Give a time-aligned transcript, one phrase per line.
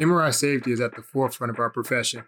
[0.00, 2.22] MRI safety is at the forefront of our profession.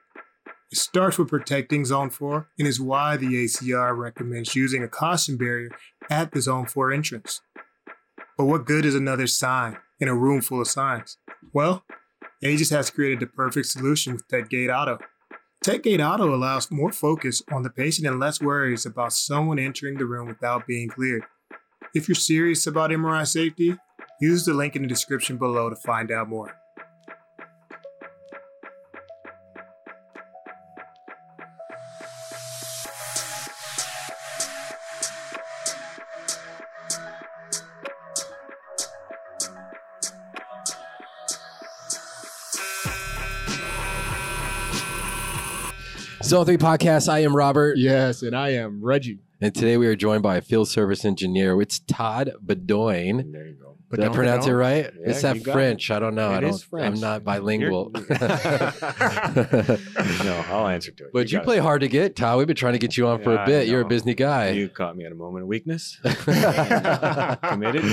[0.72, 5.36] It starts with protecting Zone 4 and is why the ACR recommends using a caution
[5.36, 5.70] barrier
[6.10, 7.42] at the Zone 4 entrance.
[8.36, 11.18] But what good is another sign in a room full of signs?
[11.52, 11.84] Well,
[12.42, 14.98] Aegis has created the perfect solution with TechGate Auto.
[15.64, 20.06] TechGate Auto allows more focus on the patient and less worries about someone entering the
[20.06, 21.22] room without being cleared.
[21.94, 23.76] If you're serious about MRI safety,
[24.20, 26.59] use the link in the description below to find out more.
[46.30, 47.08] Zone 3 Podcast.
[47.08, 47.76] I am Robert.
[47.76, 49.18] Yes, and I am Reggie.
[49.40, 51.60] And today we are joined by a field service engineer.
[51.60, 53.32] It's Todd Bedoin.
[53.32, 53.70] There you go.
[53.90, 54.84] Did I pronounce it right?
[54.84, 55.90] Yeah, it's that you French.
[55.90, 56.30] I don't know.
[56.30, 56.64] It I don't.
[56.74, 57.90] I'm not bilingual.
[57.94, 58.04] no,
[60.48, 61.12] I'll answer to it.
[61.12, 61.62] but you, got play it.
[61.62, 62.38] hard to get, Todd.
[62.38, 63.66] We've been trying to get you on for a bit.
[63.66, 64.50] You're a busy guy.
[64.50, 65.98] You caught me at a moment of weakness.
[66.04, 67.84] Committed.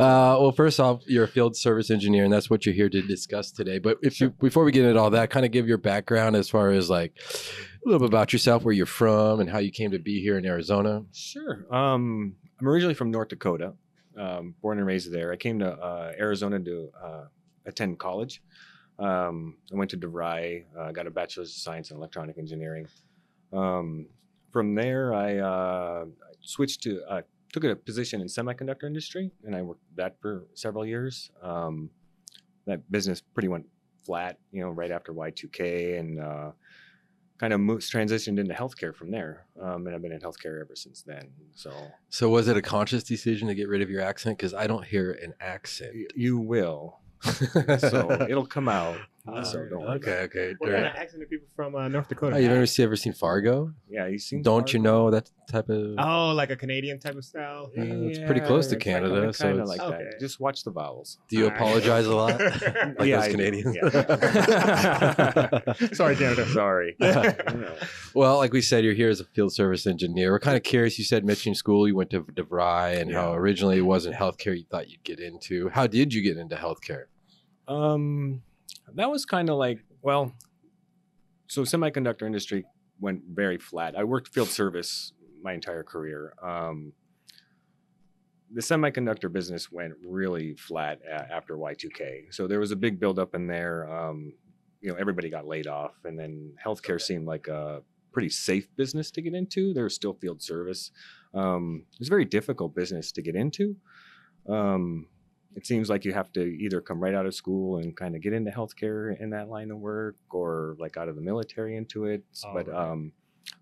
[0.00, 3.02] Uh, well, first off, you're a field service engineer, and that's what you're here to
[3.02, 3.78] discuss today.
[3.78, 6.48] But if you, before we get into all that, kind of give your background as
[6.50, 7.12] far as like
[7.86, 10.36] a little bit about yourself, where you're from, and how you came to be here
[10.36, 11.04] in Arizona.
[11.12, 11.72] Sure.
[11.72, 13.74] Um, I'm originally from North Dakota,
[14.18, 15.32] um, born and raised there.
[15.32, 17.24] I came to uh, Arizona to uh,
[17.64, 18.42] attend college.
[18.98, 22.88] Um, I went to DeVry, uh, got a bachelor's of science in electronic engineering.
[23.52, 24.08] Um,
[24.52, 26.04] from there, I uh,
[26.40, 30.84] switched to uh, took a position in semiconductor industry, and I worked that for several
[30.84, 31.30] years.
[31.40, 31.90] Um,
[32.66, 33.66] that business pretty went
[34.04, 36.50] flat, you know, right after Y2K, and uh,
[37.38, 39.46] kind of moved, transitioned into healthcare from there.
[39.60, 41.30] Um, and I've been in healthcare ever since then.
[41.54, 41.72] So
[42.08, 44.38] So, was it a conscious decision to get rid of your accent?
[44.38, 45.92] Because I don't hear an accent.
[45.94, 47.00] y- you will.
[47.78, 48.96] so it'll come out.
[49.42, 49.96] So don't worry.
[49.96, 50.54] okay, okay.
[50.58, 50.84] What Direct.
[50.84, 52.36] kind of accent do people from uh, North Dakota?
[52.36, 52.56] Oh, you've have?
[52.58, 53.72] ever, see, ever seen Fargo?
[53.88, 54.42] Yeah, you seen.
[54.42, 55.94] Don't you know that type of?
[55.98, 57.70] Oh, like a Canadian type of style.
[57.76, 60.04] Yeah, it's pretty close to Canada, Kinda, so it's- like Okay.
[60.04, 60.20] that.
[60.20, 61.18] Just watch the vowels.
[61.28, 61.60] Do you Alright.
[61.60, 62.40] apologize a lot,
[62.98, 63.74] like Yeah, those Canadians?
[63.76, 63.90] Yeah.
[65.92, 66.46] Sorry, Canada.
[66.48, 66.96] Sorry.
[68.14, 70.30] well, like we said, you're here as a field service engineer.
[70.32, 70.98] We're kind of curious.
[70.98, 71.86] You said Mission School.
[71.88, 75.68] You went to DeVry, and how originally it wasn't healthcare you thought you'd get into.
[75.70, 77.04] How did you get into healthcare?
[77.68, 78.42] Um,
[78.94, 80.32] that was kind of like well,
[81.48, 82.64] so semiconductor industry
[83.00, 83.96] went very flat.
[83.96, 86.32] I worked field service my entire career.
[86.42, 86.92] Um,
[88.52, 92.32] the semiconductor business went really flat a- after Y2K.
[92.32, 93.90] So there was a big buildup in there.
[93.92, 94.32] Um,
[94.80, 97.82] you know, everybody got laid off, and then healthcare seemed like a
[98.12, 99.74] pretty safe business to get into.
[99.74, 100.90] There was still field service.
[101.34, 103.76] Um, it was a very difficult business to get into.
[104.48, 105.08] Um,
[105.56, 108.20] it seems like you have to either come right out of school and kind of
[108.22, 112.04] get into healthcare in that line of work, or like out of the military into
[112.04, 112.22] it.
[112.44, 112.90] Oh, but right.
[112.90, 113.12] um,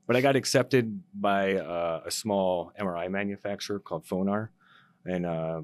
[0.06, 4.50] but I got accepted by uh, a small MRI manufacturer called FONAR,
[5.06, 5.60] and uh,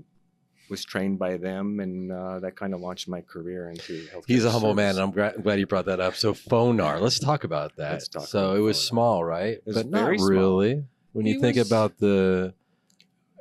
[0.71, 4.23] was trained by them, and uh, that kind of launched my career into healthcare.
[4.29, 6.15] He's a humble man, and I'm gra- glad you brought that up.
[6.15, 7.93] So FONAR, let's talk about that.
[7.95, 8.89] Let's talk so about it was FONAR.
[8.89, 9.59] small, right?
[9.67, 10.29] was but not small.
[10.29, 10.85] really.
[11.13, 12.55] When you He think was- about the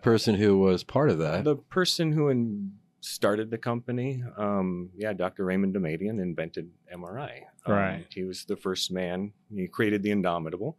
[0.02, 5.14] person who was part of that, the person who in, started the company, um, yeah,
[5.14, 5.46] Dr.
[5.46, 7.42] Raymond Damadian invented MRI.
[7.66, 8.06] Um, Right.
[8.10, 9.32] He was the first man.
[9.54, 10.78] He created the Indomitable,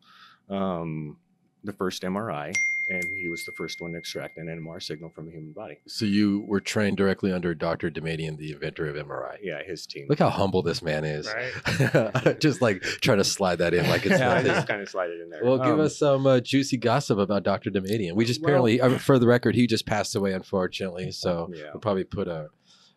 [0.49, 1.17] um,
[1.65, 2.55] the first MRI,
[2.91, 5.78] and he was the first one to extract an NMR signal from a human body.
[5.87, 7.91] so you were trained directly under Dr.
[7.91, 9.37] Damadian, the inventor of MRI.
[9.43, 10.06] Yeah, his team.
[10.09, 11.27] Look how humble this man is.
[11.33, 12.39] Right.
[12.41, 14.53] just like trying to slide that in like it's yeah, I nothing.
[14.53, 15.41] just kind of slide it in there.
[15.45, 17.71] Well, give Um, us some uh, juicy gossip about Dr.
[17.71, 18.15] Damadian.
[18.15, 21.12] We just Well- apparently, uh, for the record, he just passed away, unfortunately.
[21.12, 21.71] So Yeah.
[21.72, 22.49] we'll probably put a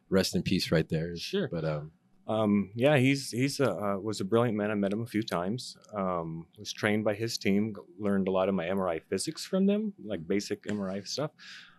[0.10, 1.16] rest in peace right there.
[1.18, 1.48] Sure.
[1.52, 1.92] But um,
[2.28, 4.72] Um, yeah, he's he's a, uh, was a brilliant man.
[4.72, 5.76] I met him a few times.
[5.94, 7.74] Um, was trained by his team.
[8.00, 11.32] Learned a lot of my MRI physics from them, like basic MRI stuff.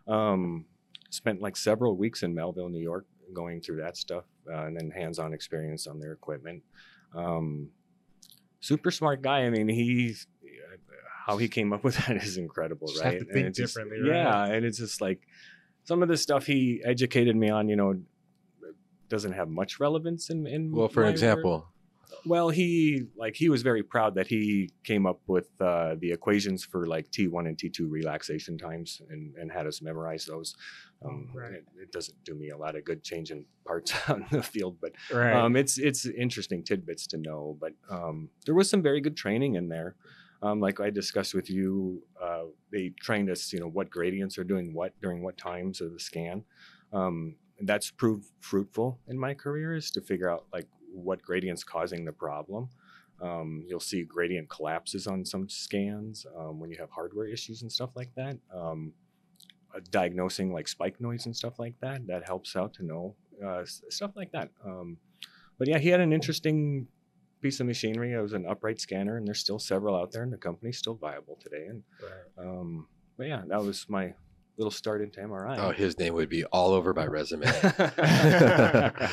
[0.07, 0.67] Um,
[1.11, 4.91] spent like several weeks in Melville, New York, going through that stuff, uh, and then
[4.91, 6.63] hands-on experience on their equipment.
[7.15, 7.71] Um,
[8.61, 9.45] super smart guy.
[9.45, 10.27] I mean, he's
[11.27, 13.21] how he came up with that is incredible, Just have right?
[13.21, 14.17] to And think it's just- differently, right?
[14.19, 15.21] Yeah, and it's just like
[15.85, 17.69] some of the stuff he educated me on.
[17.71, 17.95] You know,
[19.09, 21.15] doesn't have much relevance in in well, for my work.
[21.15, 21.69] example,
[22.27, 26.65] Well, he like he was very proud that he came up with uh, the equations
[26.65, 30.55] for like T1 and T2 relaxation times and, and had us memorize those.
[31.05, 31.53] Um, Oh, right.
[31.53, 34.79] it, it doesn't do me a lot of good changing parts out in the field,
[34.81, 35.35] but Right.
[35.35, 37.59] um, it's it's interesting tidbits to know.
[37.61, 39.97] But um, there was some very good training in there.
[40.43, 44.45] Um, like I discussed with you, uh, they trained us, you know, what gradients are
[44.45, 46.45] doing what during what times of the scan.
[47.61, 52.13] That's proved fruitful in my career is to figure out like what gradient's causing the
[52.13, 52.69] problem.
[53.21, 57.71] Um, you'll see gradient collapses on some scans um, when you have hardware issues and
[57.71, 58.37] stuff like that.
[58.53, 58.93] Um,
[59.75, 63.15] uh, diagnosing like spike noise and stuff like that that helps out to know
[63.45, 64.51] uh, stuff like that.
[64.65, 64.99] Um,
[65.59, 66.87] but yeah, he had an interesting
[67.41, 68.13] piece of machinery.
[68.13, 70.95] It was an upright scanner, and there's still several out there, and the company's still
[70.95, 71.67] viable today.
[71.67, 71.83] And
[72.39, 74.15] um, but yeah, that was my
[74.57, 75.59] little start into MRI.
[75.59, 77.47] Oh, his name would be all over my resume.
[78.79, 79.09] uh,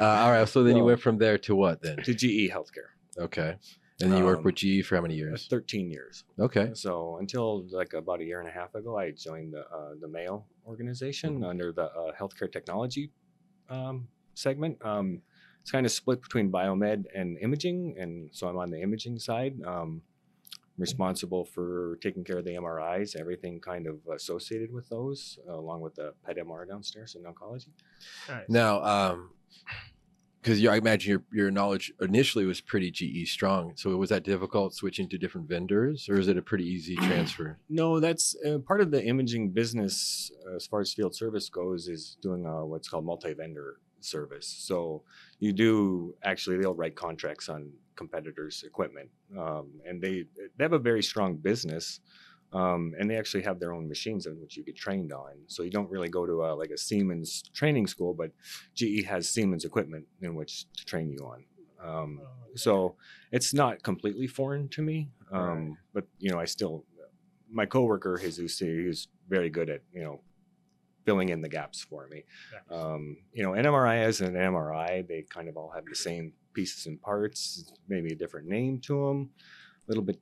[0.00, 0.48] all right.
[0.48, 1.96] So then you went from there to what then?
[1.98, 2.90] to GE Healthcare.
[3.18, 3.56] Okay.
[4.00, 5.46] And then you worked Um, with GE for how many years?
[5.48, 6.24] 13 years.
[6.38, 6.70] Okay.
[6.74, 10.08] So until like about a year and a half ago, I joined the uh, the
[10.08, 11.46] Mayo organization Mhm.
[11.48, 13.12] under the uh, healthcare technology
[13.68, 14.78] um, segment.
[14.84, 15.22] Um,
[15.60, 19.62] it's kind of split between biomed and imaging, and so I'm on the imaging side.
[19.64, 20.02] Um,
[20.82, 25.80] responsible for taking care of the MRIs, everything kind of associated with those, uh, along
[25.80, 27.70] with the PET MR downstairs in oncology.
[28.28, 28.44] Nice.
[28.48, 29.30] Now, um,
[30.42, 33.72] because I imagine your your knowledge initially was pretty GE strong.
[33.76, 37.58] So was that difficult switching to different vendors, or is it a pretty easy transfer?
[37.68, 41.88] No, that's uh, part of the imaging business uh, as far as field service goes
[41.88, 44.46] is doing uh, what's called multi-vendor service.
[44.46, 45.02] So
[45.38, 50.24] you do actually they'll write contracts on competitors' equipment, um, and they
[50.56, 52.00] they have a very strong business,
[52.52, 55.32] um, and they actually have their own machines in which you get trained on.
[55.46, 58.30] So you don't really go to a, like a Siemens training school, but
[58.74, 61.44] GE has Siemens equipment in which to train you on.
[61.82, 62.96] Um, Oh, so
[63.32, 65.72] it's not completely foreign to me um, Right.
[65.94, 66.84] but you know i still
[67.50, 70.20] my coworker jesus he's very good at you know
[71.04, 72.76] filling in the gaps for me Yeah.
[72.76, 76.32] um, you know an mri is an mri they kind of all have the same
[76.54, 79.30] pieces and parts maybe a different name to them
[79.86, 80.18] a little bit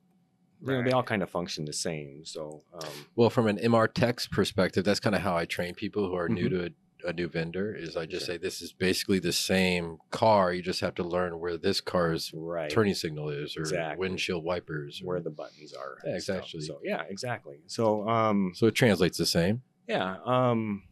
[0.63, 3.87] you know they all kind of function the same so um, Well, from an MR
[3.91, 6.51] tech's perspective, that's kind of how I train people who are new Mhm.
[6.51, 7.73] to a, a new vendor.
[7.75, 8.35] Is I just Sure.
[8.35, 10.53] say this is basically the same car.
[10.53, 13.99] You just have to learn where this car's right turning signal is, or Exactly.
[14.07, 16.37] windshield wipers, or where the buttons are Yeah, and stuff.
[16.37, 16.61] exactly.
[16.61, 19.63] so yeah exactly so um So it translates the same.
[19.87, 20.83] Yeah, um,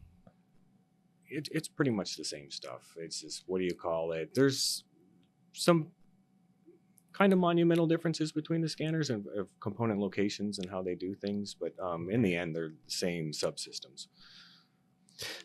[1.28, 2.94] it, it's pretty much the same stuff.
[2.96, 4.34] It's just what do you call it?
[4.34, 4.84] There's
[5.52, 5.88] some
[7.12, 11.14] kind of monumental differences between the scanners and of component locations and how they do
[11.14, 14.06] things, but um, in the end, they're the same subsystems.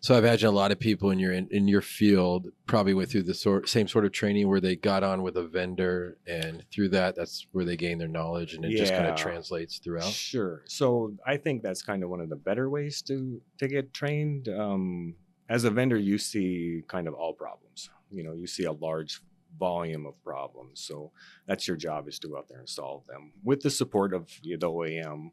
[0.01, 3.09] So I imagine a lot of people in your in, in your field probably went
[3.09, 6.63] through the sort same sort of training where they got on with a vendor, and
[6.71, 10.05] through that, that's where they gain their knowledge, and it just kind of translates throughout.
[10.05, 10.63] Sure.
[10.67, 14.49] So I think that's kind of one of the better ways to to get trained.
[14.49, 15.15] Um,
[15.47, 17.89] as a vendor, you see kind of all problems.
[18.09, 19.21] You know, you see a large
[19.59, 20.81] volume of problems.
[20.81, 21.11] So
[21.47, 24.29] that's your job is to go out there and solve them with the support of
[24.43, 25.31] the OEM,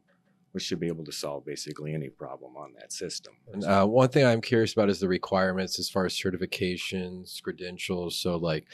[0.53, 3.33] which should be able to solve basically any problem on that system.
[3.51, 8.17] And, uh, one thing I'm curious about is the requirements as far as certifications, credentials.
[8.17, 8.67] So, like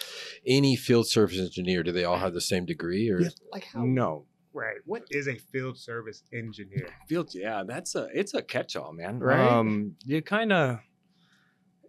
[0.45, 3.83] any field service engineer, do they all have the same degree, or Yeah, like how?
[3.83, 4.77] No, Right.
[4.85, 6.87] What is a field service engineer?
[7.07, 9.19] Field, yeah, that's a it's a catch-all, man.
[9.19, 9.47] Right?
[9.47, 10.79] Um, you kind of,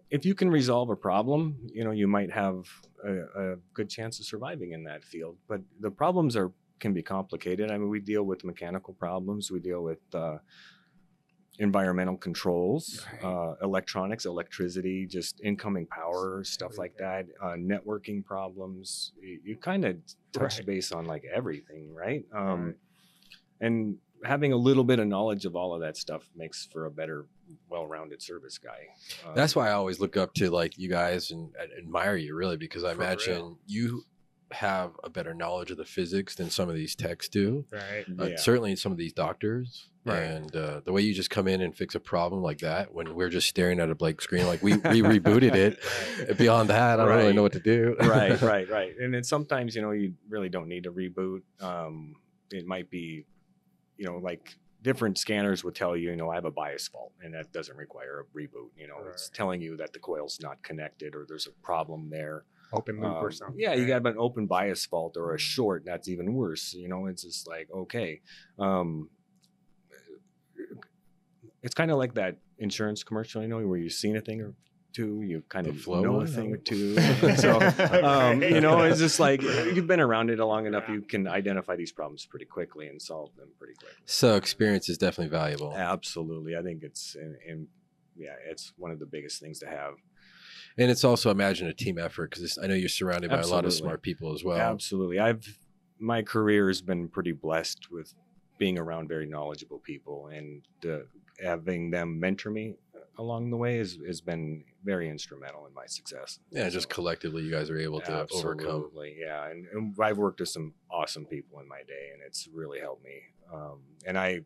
[0.09, 2.65] if you can resolve a problem, you know, you might have
[3.03, 5.37] a, a good chance of surviving in that field.
[5.47, 7.71] But the problems are can be complicated.
[7.71, 10.39] I mean, we deal with mechanical problems, we deal with uh,
[11.59, 13.23] environmental controls, Right.
[13.23, 19.13] uh, electronics, electricity, just incoming power, stuff like that, uh, networking problems.
[19.21, 19.97] You, you kind of
[20.33, 20.65] touch Right.
[20.65, 22.25] base on like everything, right?
[22.33, 22.75] Um, Right.
[23.63, 26.91] And having a little bit of knowledge of all of that stuff makes for a
[26.91, 27.27] better,
[27.69, 28.87] well-rounded service guy.
[29.25, 32.33] Um, That's why I always look up to like you guys and, and admire you
[32.35, 33.59] really because I imagine real.
[33.67, 34.03] you
[34.53, 37.65] have a better knowledge of the physics than some of these techs do.
[37.71, 38.05] Right.
[38.19, 38.35] Uh, Yeah.
[38.37, 39.87] certainly some of these doctors.
[40.03, 40.17] Right.
[40.23, 43.13] And uh, the way you just come in and fix a problem like that when
[43.13, 46.37] we're just staring at a blank screen, like we, we rebooted it.
[46.37, 47.95] Beyond that, I don't really know what to do.
[47.99, 48.97] right, right, right.
[48.99, 51.41] And then sometimes, you know, you really don't need to reboot.
[51.59, 52.15] Um,
[52.51, 53.25] it might be,
[53.97, 57.11] you know, like different scanners would tell you, you know, I have a bias fault
[57.23, 58.71] and that doesn't require a reboot.
[58.75, 62.45] You know, it's telling you that the coil's not connected or there's a problem there.
[62.73, 63.59] Open loop or Um, something.
[63.59, 65.83] Yeah, you got an open bias fault or a short.
[65.85, 66.73] That's even worse.
[66.73, 68.21] You know, it's just like okay.
[68.59, 69.09] Um,
[71.63, 74.53] it's kind of like that insurance commercial, you know, where you've seen a thing or
[74.93, 76.95] two, you kind The of flow know a thing or two.
[77.37, 77.59] so,
[78.03, 79.41] um, you know, it's just like
[79.73, 80.95] you've been around it long enough, Yeah.
[80.95, 83.95] you can identify these problems pretty quickly and solve them pretty quickly.
[84.05, 85.73] So experience is definitely valuable.
[85.75, 87.67] Absolutely, I think it's and, and
[88.17, 89.93] yeah, it's one of the biggest things to have.
[90.77, 93.65] And it's also imagine a team effort because I know you're surrounded by a lot
[93.65, 94.59] of smart people as well.
[94.59, 95.19] Absolutely.
[95.19, 95.57] I've
[95.99, 98.13] my career has been pretty blessed with
[98.57, 100.97] being around very knowledgeable people and uh,
[101.43, 102.75] having them mentor me
[103.17, 106.39] along the way has, has been very instrumental in my success.
[106.49, 108.67] Yeah, just collectively, you guys are able to overcome.
[108.67, 109.47] absolutely, yeah.
[109.49, 113.03] And, and I've worked with some awesome people in my day, and it's really helped
[113.03, 113.21] me.
[113.53, 114.41] Um, and I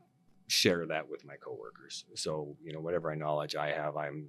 [0.47, 2.05] share that with my coworkers.
[2.15, 4.27] So you know, whatever knowledge I have, I'm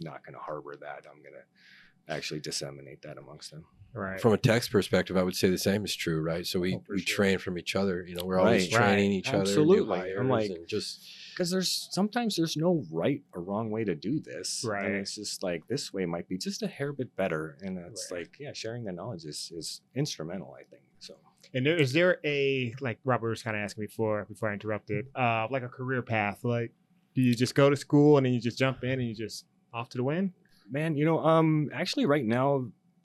[0.00, 1.04] not going to harbor that.
[1.10, 3.64] I'm going to actually disseminate that amongst them.
[3.94, 4.20] Right.
[4.20, 6.46] From a text perspective, I would say the same is true, right?
[6.46, 7.16] So we, Oh, we sure.
[7.16, 8.04] train from each other.
[8.06, 8.80] You know, we're always Right.
[8.82, 9.16] training Right.
[9.18, 9.40] each other.
[9.40, 10.14] Absolutely.
[10.16, 14.20] I'm like- and just because there's sometimes there's no right or wrong way to do
[14.20, 14.84] this Right.
[14.84, 18.10] and it's just like this way might be just a hair bit better and it's
[18.10, 18.20] Right.
[18.26, 21.14] like yeah sharing the knowledge is is instrumental i think so
[21.54, 25.06] And there, is there a like Robert was kind of asking before before I interrupted,
[25.14, 26.42] uh, like a career path?
[26.44, 26.72] Like,
[27.14, 29.46] do you just go to school and then you just jump in and you just
[29.78, 30.32] off to the win?
[30.70, 32.48] man you know um actually right now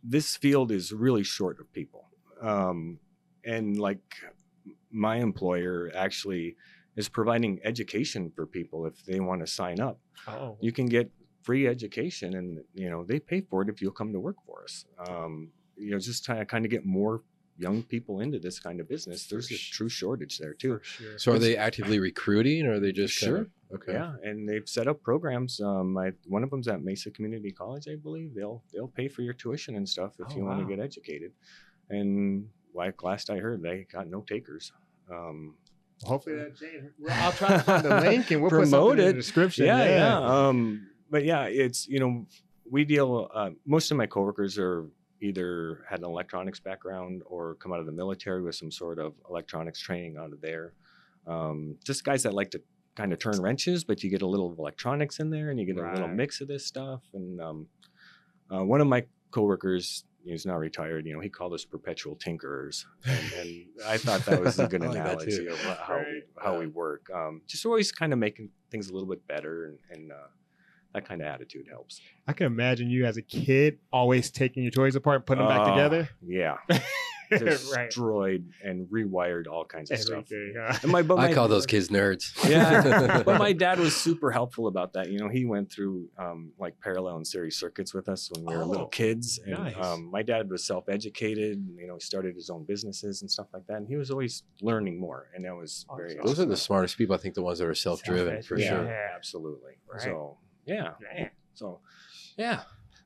[0.04, 2.04] this field is really short of people.
[2.42, 3.00] Um
[3.46, 4.04] and like
[4.92, 6.56] my employer actually
[6.96, 9.98] is providing education for people if they want to sign up.
[10.28, 11.10] Oh, you can get
[11.42, 14.64] free education and you know they pay for it if you'll come to work for
[14.64, 14.86] us.
[15.08, 15.34] Um,
[15.78, 17.24] you know just trying to kind of get more
[17.58, 21.18] young people into this kind of business there's a true shortage there too sure.
[21.20, 23.36] so are they actively recruiting or are they just Sure.
[23.38, 23.94] Kind of, okay.
[23.94, 27.88] yeah and they've set up programs um, I, one of them's at mesa community college
[27.88, 30.66] i believe they'll they'll pay for your tuition and stuff if Oh, you want to
[30.76, 31.32] get educated
[31.90, 34.72] and like last i heard they got no takers
[35.12, 35.56] um,
[36.04, 36.92] Hopefully that changes.
[37.00, 39.66] Well, I'll try to find the link and we'll put Promote something in the description.
[39.68, 40.18] yeah, yeah.
[40.48, 42.26] Um, but yeah, it's you know,
[42.70, 43.30] we deal.
[43.34, 44.86] Uh, most of my coworkers are
[45.24, 49.14] either had an electronics background or come out of the military with some sort of
[49.30, 50.74] electronics training out of there.
[51.26, 52.62] Um, just guys that like to
[52.96, 55.66] kind of turn wrenches, but you get a little of electronics in there, and you
[55.66, 57.02] get a little mix of this stuff.
[57.14, 57.68] And um,
[58.54, 60.04] uh, one of my coworkers.
[60.26, 61.06] He's now retired.
[61.06, 64.80] You know, he called us perpetual tinkerers, and, and I thought that was a good
[64.88, 66.24] like analogy of how we, Right.
[66.42, 67.08] how we work.
[67.14, 70.28] Um, just always kind of making things a little bit better, and, and uh,
[70.94, 72.02] that kind of attitude helps.
[72.28, 75.56] I can imagine you as a kid always taking your toys apart, and putting them
[75.58, 76.10] back together.
[76.26, 76.58] Yeah,
[77.32, 77.40] right.
[77.40, 80.26] destroyed and rewired all kinds of stuff.
[80.32, 80.78] Huh?
[80.84, 82.32] And my, but I my- call those kids nerds.
[82.50, 85.10] Yeah, but my dad was super helpful about that.
[85.10, 88.56] You know, he went through um, like parallel and series circuits with us when we
[88.56, 89.40] were Oh, little kids.
[89.46, 89.76] And nice.
[89.78, 91.66] um, my dad was self-educated.
[91.78, 93.78] You know, he started his own businesses and stuff like that.
[93.78, 96.16] And he was always learning more, and that was Oh, very.
[96.16, 97.16] that's Those are the smartest people.
[97.16, 98.86] I think the ones that are self-driven for yeah, sure.
[98.86, 99.08] Yeah.
[99.16, 99.72] absolutely.
[99.92, 100.02] Right.
[100.02, 101.30] So yeah, Man.
[101.54, 101.80] so
[102.38, 102.62] yeah.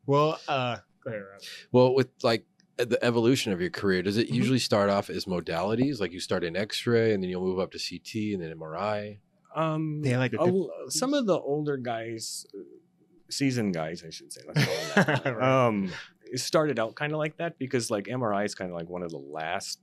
[0.06, 1.22] Well, uh, go ahead.
[1.22, 1.42] Rob.
[1.72, 2.46] Well, with like
[2.78, 4.34] the evolution of your career, does it Mhm.
[4.36, 6.00] usually start off as modalities?
[6.00, 9.20] Like you start in X-ray, and then you'll move up to CT, and then MRI.
[9.56, 10.40] Um, They like the
[10.88, 12.62] a some of the older guys, uh,
[13.30, 14.42] seasoned guys, I should say.
[14.48, 15.26] Let's call that.
[15.36, 15.66] Right.
[15.68, 15.92] um,
[16.32, 19.02] it started out kind of like that because like MRI is kind of like one
[19.02, 19.80] of the last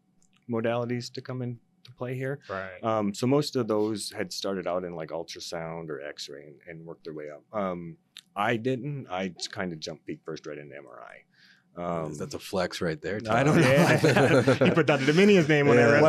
[0.49, 1.43] modalities to come
[1.85, 2.39] into play here.
[2.49, 2.83] Right.
[2.83, 6.87] Um, so most of those had started out in like ultrasound or X-ray and, and
[6.87, 7.43] worked their way up.
[7.53, 7.97] Um,
[8.37, 9.07] I didn't.
[9.11, 11.23] I just kind of jumped feet first right into MRI.
[11.77, 13.21] Um, That's a flex right there.
[13.29, 13.69] I don't know.
[13.69, 14.65] Yeah.
[14.65, 15.07] you put Dr.
[15.07, 15.91] Damadian's name on Yeah.
[15.91, 16.03] that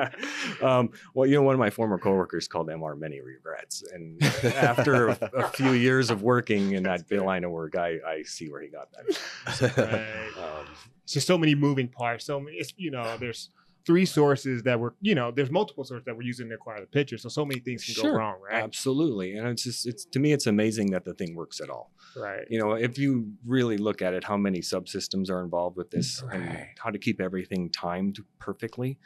[0.00, 0.12] resume.
[0.60, 4.22] well, um, well, you know, one of my former coworkers called MR many regrets, and
[4.44, 8.48] after a, a few years of working in that line of work, I, I see
[8.50, 9.76] where he got that.
[9.76, 10.44] Right.
[10.44, 10.66] Um,
[11.02, 12.24] It's just so many moving parts.
[12.26, 13.50] So many, it's, you know, there's
[13.84, 16.86] three sources that were, you know, there's multiple sources that we're using to acquire the
[16.86, 17.18] picture.
[17.18, 18.62] So so many things can go wrong, right?
[18.62, 21.92] Absolutely, and it's just it's to me it's amazing that the thing works at all.
[22.16, 22.44] Right.
[22.48, 26.22] You know, if you really look at it, how many subsystems are involved with this,
[26.32, 28.98] and how to keep everything timed perfectly,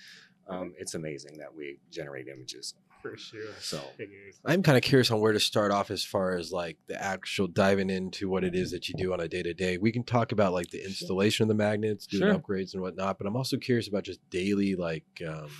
[0.48, 2.74] um, it's amazing that we generate images.
[3.02, 3.54] For sure.
[3.60, 4.40] So It is.
[4.44, 7.46] I'm kind of curious on where to start off as far as like the actual
[7.46, 9.78] diving into what it is that you do on a day to day.
[9.78, 12.38] We can talk about like the installation of the magnets, doing Sure.
[12.38, 15.50] upgrades and whatnot, but I'm also curious about just daily like um,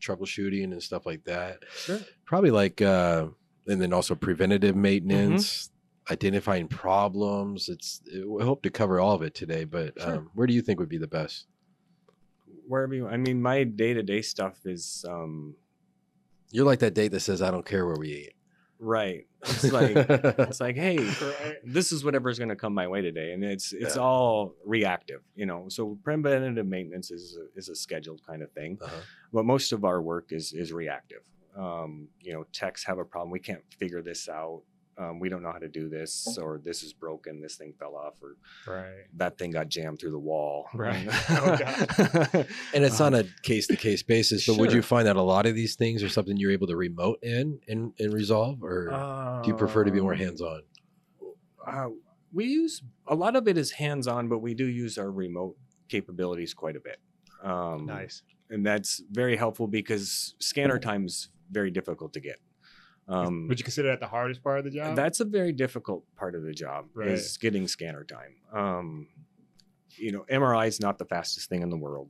[0.00, 1.64] troubleshooting and stuff like that.
[1.76, 2.00] Sure.
[2.24, 3.26] Probably like, uh,
[3.66, 5.70] and then also preventative maintenance,
[6.10, 7.68] identifying problems.
[7.68, 10.16] It's, we hope to cover all of it today, but Sure.
[10.16, 11.46] um, where do you think would be the best?
[12.66, 15.54] wherever you, I mean, my day to day stuff is um,
[16.50, 18.32] You're like that date that says, I don't care where we eat.
[18.78, 19.26] right.
[19.42, 19.96] It's like
[20.48, 20.96] it's like, hey,
[21.64, 24.02] this is whatever's going to come my way today, and it's it's Yeah.
[24.02, 25.66] all reactive, you know.
[25.68, 29.00] So preventative maintenance is a, is a scheduled kind of thing, Uh-huh.
[29.32, 31.22] but most of our work is is reactive.
[31.56, 33.30] Um, you know, techs have a problem.
[33.30, 34.62] We can't figure this out.
[34.98, 37.40] Um, we don't know how to do this, or this is broken.
[37.40, 38.36] This thing fell off, or
[38.66, 39.04] Right.
[39.14, 40.66] that thing got jammed through the wall.
[40.74, 41.06] Right.
[41.30, 42.46] Oh, God.
[42.74, 45.22] And it's Um, on a case to case basis, but would you find that a
[45.22, 49.40] lot of these things are something you're able to remote in and, and resolve, or
[49.44, 50.62] do you prefer to be more Um, hands on?
[51.64, 51.90] Uh,
[52.32, 55.56] we use a lot of it is hands on, but we do use our remote
[55.88, 56.98] capabilities quite a bit.
[57.42, 58.22] Um, Nice.
[58.50, 62.40] and that's very helpful because scanner time is very difficult to get.
[63.08, 64.94] Um, Would you consider that the hardest part of the job?
[64.96, 67.08] that's a very difficult part of the job Right.
[67.08, 68.36] is getting scanner time.
[68.52, 69.08] Um,
[69.96, 72.08] you know, MRI is not the fastest thing in the world.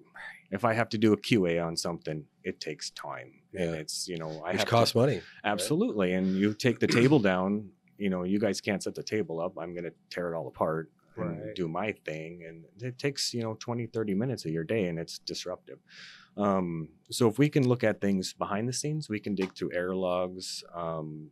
[0.50, 4.16] If I have to do a QA on something, it takes time, and it's you
[4.18, 5.22] know I Which have costs to, money.
[5.44, 6.12] absolutely.
[6.14, 7.70] And you take the table down.
[7.96, 9.54] You know, you guys can't set the table up.
[9.58, 11.54] I'm going to tear it all apart and Right.
[11.56, 14.98] do my thing, and it takes you know 20, 30 minutes of your day, and
[14.98, 15.78] it's disruptive.
[16.38, 19.72] Um, so if we can look at things behind the scenes, we can dig through
[19.74, 20.62] error logs.
[20.74, 21.30] Um,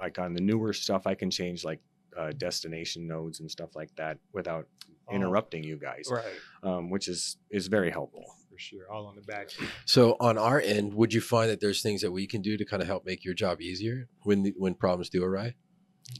[0.00, 1.80] like on the newer stuff, I can change like
[2.18, 4.66] uh, destination nodes and stuff like that without
[5.06, 5.14] Oh.
[5.14, 6.24] interrupting you guys, right.
[6.62, 8.24] um, which is is very helpful.
[8.50, 8.90] For sure.
[8.90, 9.50] All on the back.
[9.84, 12.64] So on our end, would you find that there's things that we can do to
[12.64, 15.52] kind of help make your job easier when the, when problems do arise?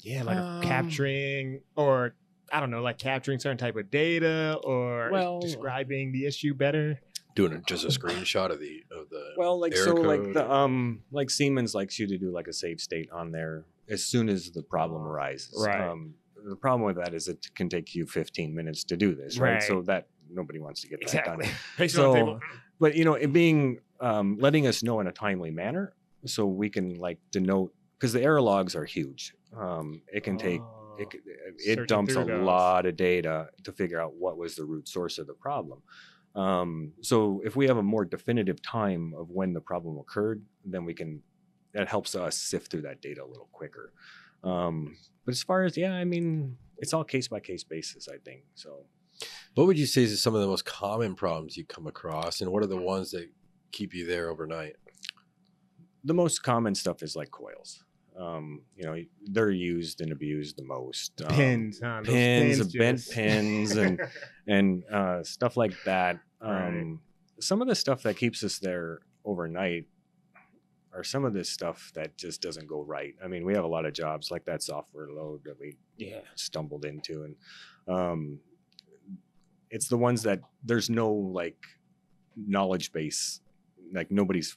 [0.02, 2.14] Yeah, like Um, capturing or
[2.52, 7.00] I don't know, like capturing certain type of data or Well- describing the issue better.
[7.34, 10.34] Doing it just a screenshot of the of the Well, like error so, like code
[10.34, 14.04] the um, like Siemens likes you to do like a save state on there as
[14.04, 15.54] soon as the problem arises.
[15.66, 15.80] Right.
[15.88, 16.14] Um,
[16.48, 19.54] the problem with that is it can take you 15 minutes to do this, right?
[19.54, 19.62] Right.
[19.62, 21.40] So that nobody wants to get that done.
[21.76, 22.40] Patient on the So-
[22.80, 25.94] But you know, it being um, letting us know in a timely manner,
[26.26, 29.34] so we can like denote because the error logs are huge.
[29.56, 32.44] Um, it can take Oh, it, c- it dumps a through those.
[32.46, 35.80] lot of data to figure out what was the root source of the problem.
[36.34, 40.84] Um, so if we have a more definitive time of when the problem occurred, then
[40.84, 41.22] we can
[41.72, 43.92] that helps us sift through that data a little quicker.
[44.44, 48.18] Um, but as far as yeah, I mean, it's all case by case basis, I
[48.24, 48.42] think.
[48.54, 48.84] So
[49.54, 52.50] What would you say is some of the most common problems you come across, and
[52.50, 53.28] what are the ones that
[53.72, 54.76] keep you there overnight?
[56.04, 57.82] the most common stuff is like coils.
[58.18, 61.20] Um, you know, they're used and abused the most.
[61.22, 62.02] Um, pins, huh?
[62.04, 64.00] Those pins, bent pins, and
[64.46, 66.20] and uh, stuff like that.
[66.40, 66.98] Um, Right.
[67.40, 69.86] Some of the stuff that keeps us there overnight
[70.94, 73.14] are some of this stuff that just doesn't go right.
[73.22, 76.20] I mean, we have a lot of jobs like that software load that we yeah.
[76.36, 77.36] stumbled into, and
[77.88, 78.38] um,
[79.70, 81.58] it's the ones that there's no like
[82.36, 83.40] knowledge base,
[83.92, 84.56] like nobody's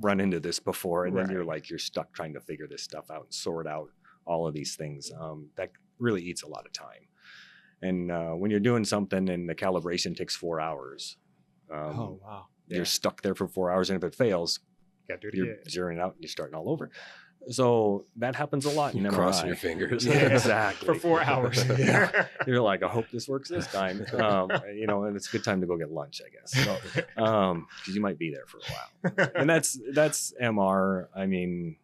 [0.00, 3.10] run into this before, and then you're like you're stuck trying to figure this stuff
[3.10, 3.90] out and sort out
[4.24, 5.10] all of these things.
[5.18, 7.08] Um, that really eats a lot of time.
[7.82, 11.16] And uh, when you're doing something and the calibration takes four hours,
[11.72, 12.46] um, oh wow.
[12.66, 14.60] you're stuck there for four hours, and if it fails,
[15.08, 15.64] Got do it you're again.
[15.68, 16.90] zeroing out and you're starting all over.
[17.50, 19.12] So that happens a lot in MRI.
[19.12, 20.04] Crossing your fingers.
[20.04, 20.86] Yeah, exactly.
[20.86, 21.64] for four hours.
[21.78, 22.26] Yeah.
[22.46, 24.04] You're like, I hope this works this time.
[24.14, 26.64] Um, you know, and it's a good time to go get lunch, I guess.
[26.64, 29.30] So, um, because you might be there for a while.
[29.34, 31.06] And that's that's MR.
[31.14, 31.76] I mean,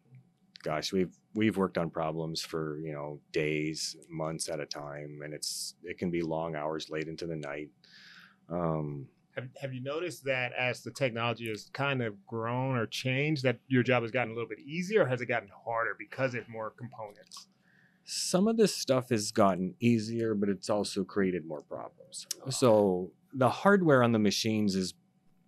[0.62, 5.33] gosh, we've we've worked on problems for you know days, months at a time, and
[5.33, 7.70] it's it can be long hours late into the night.
[8.50, 13.42] Um, Have, have you noticed that as the technology has kind of grown or changed,
[13.42, 16.35] that your job has gotten a little bit easier, or has it gotten harder because
[16.35, 17.49] of more components?
[18.05, 22.27] some of this stuff has gotten easier, but it's also created more problems.
[22.51, 24.92] So the hardware on the machines has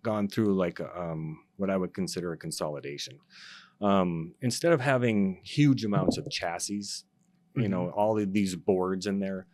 [0.01, 3.19] gone through like a, um, what I would consider a consolidation.
[3.79, 6.81] Um, instead of having huge amounts of chassis,
[7.55, 9.45] you know, all of these boards in there,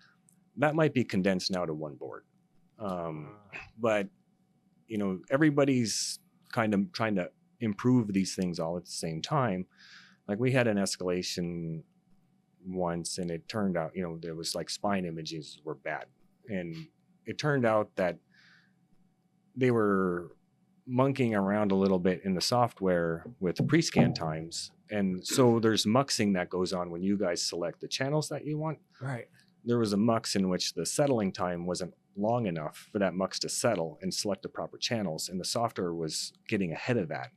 [0.58, 2.24] that might be condensed now to one board.
[2.80, 3.36] Um,
[3.78, 4.08] but
[4.88, 6.19] you know, everybody's
[6.52, 9.65] kind of trying to improve these things all at the same time.
[10.28, 11.84] Like we had an escalation
[12.65, 16.06] once and it turned out, you know, there was like spine images were bad.
[16.50, 16.76] And
[17.26, 18.17] it turned out that
[19.56, 20.32] they were
[20.86, 24.72] monkeying around a little bit in the software with pre-scan times.
[24.89, 28.58] And so there's muxing that goes on when you guys select the channels that you
[28.58, 28.80] want.
[29.02, 29.28] right.
[29.65, 33.39] There was a mux in which the settling time wasn't long enough for that mux
[33.39, 35.30] to settle and select the proper channels.
[35.30, 37.32] And the software was getting ahead of that.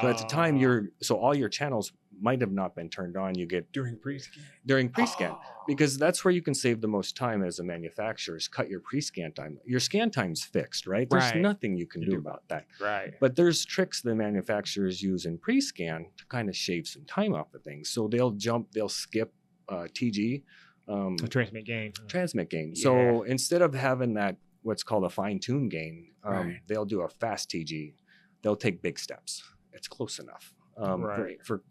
[0.00, 3.14] So at the time Uh, you're so all your channels might have not been turned
[3.16, 3.34] on.
[3.36, 4.42] You get during pre-scan.
[4.64, 5.64] during pre-scan Oh.
[5.66, 8.80] because that's where you can save the most time as a manufacturer is cut your
[8.80, 9.58] pre-scan time.
[9.66, 11.06] Your scan time's fixed, right?
[11.10, 11.36] There's Right.
[11.42, 12.18] nothing you can You do do.
[12.20, 12.66] about that.
[12.80, 13.12] right.
[13.20, 17.52] But there's tricks the manufacturers use in pre-scan to kind of shave some time off
[17.52, 17.90] of things.
[17.90, 19.34] So they'll jump, they'll skip
[19.68, 20.42] uh, TG,
[20.88, 21.92] um, A transmit gain.
[22.08, 22.74] transmit gain.
[22.74, 26.60] So instead of having that what's called a fine-tune gain, um, Right.
[26.68, 27.94] they'll do a fast TG.
[28.42, 29.42] They'll take big steps.
[29.72, 31.44] It's close enough um, for- Right.
[31.46, 31.62] for,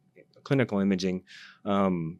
[0.43, 1.23] clinical imaging.
[1.65, 2.19] Um,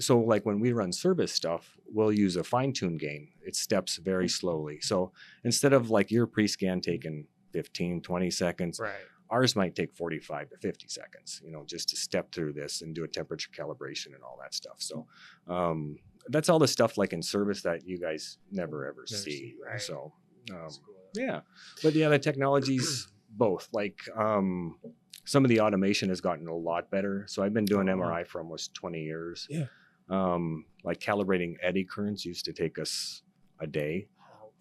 [0.00, 3.28] so like when we run service stuff, we'll use a fine-tune gain.
[3.46, 4.80] It steps very slowly.
[4.80, 5.12] So
[5.44, 8.92] instead of like your pre-scan taking 15, 20 seconds, right.
[9.30, 12.94] Ours might take 45 to 50 seconds you know just to step through this and
[12.94, 15.06] do a temperature calibration and all that stuff so
[15.48, 15.96] um,
[16.28, 19.80] that's all the stuff like in service that you guys never ever see, see, right.
[19.80, 20.12] so
[20.50, 20.94] um, cool.
[21.14, 21.40] yeah
[21.82, 24.76] but yeah the technologies both like um,
[25.24, 27.24] some of the automation has gotten a lot better.
[27.28, 28.08] So I've been doing Oh, wow.
[28.08, 29.46] MRI for almost 20 years.
[29.50, 29.64] Yeah.
[30.10, 33.22] Um, like calibrating eddy currents used to take us
[33.58, 34.06] a day,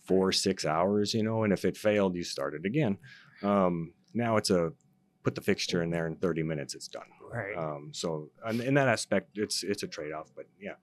[0.03, 2.97] four, six hours, you know, and if it failed, you started again.
[3.41, 4.73] Um, now it's a
[5.23, 7.07] put the fixture in there in 30 minutes, it's done.
[7.31, 7.57] Right.
[7.57, 10.75] Um, so and in that aspect, it's it's a trade off, but yeah.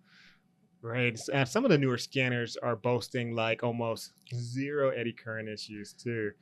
[0.82, 1.18] Right.
[1.32, 6.32] And some of the newer scanners are boasting like almost zero eddy current issues too.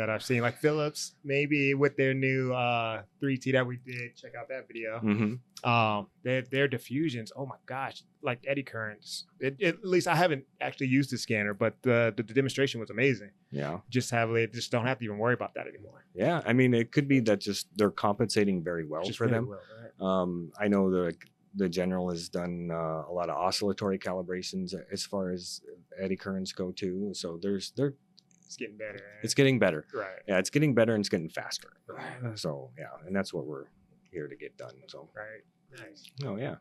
[0.00, 4.16] That I've seen, like Philips, maybe with their new uh 3T that we did.
[4.16, 4.98] Check out that video.
[5.04, 5.68] Mm-hmm.
[5.70, 7.30] Um, their their diffusions.
[7.36, 9.26] Oh my gosh, like eddy currents.
[9.40, 12.80] It, it- at least I haven't actually used the scanner, but the the, the demonstration
[12.80, 13.30] was amazing.
[13.50, 13.80] Yeah.
[13.90, 16.06] Just have they just don't have to even worry about that anymore.
[16.14, 16.40] Yeah.
[16.46, 19.48] I mean, it could be that just they're compensating very well Just for them.
[19.48, 19.92] well, right?
[20.22, 21.14] Um, I know the
[21.56, 25.60] the general has done uh, a lot of oscillatory calibrations as far as
[25.98, 27.10] eddy currents go too.
[27.12, 27.94] So there's they're
[28.50, 28.94] It's getting better.
[28.94, 29.22] right?
[29.22, 29.86] it's getting better.
[29.94, 30.08] right.
[30.26, 31.68] Yeah, it's getting better and it's getting faster.
[31.88, 32.36] Right.
[32.36, 33.66] So yeah, and that's what we're
[34.10, 34.74] here to get done.
[34.88, 35.80] So Right.
[35.86, 36.02] Nice.
[36.24, 36.56] oh yeah,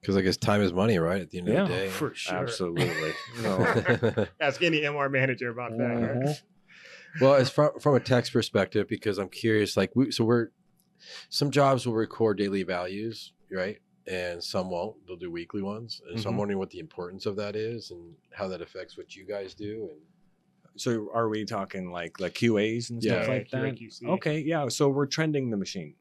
[0.00, 1.20] Because I guess time is money, right?
[1.20, 1.88] At the end of the day.
[1.88, 2.36] For sure.
[2.36, 3.12] absolutely.
[3.42, 4.26] No.
[4.40, 5.84] Ask any MR manager about that.
[6.24, 6.42] Right?
[7.20, 10.50] well, as from from a text perspective, because I'm curious, like we, so we're
[11.30, 13.78] some jobs will record daily values, right?
[14.06, 15.04] And some won't.
[15.06, 16.00] They'll do weekly ones.
[16.08, 16.38] And so I'm Mhm.
[16.38, 19.88] wondering what the importance of that is and how that affects what you guys do.
[19.90, 20.00] And
[20.80, 23.62] So are we talking like like QAs and stuff Yeah, like that?
[23.62, 24.08] QA/QC.
[24.08, 24.68] Okay, yeah.
[24.68, 25.94] So we're trending the machine.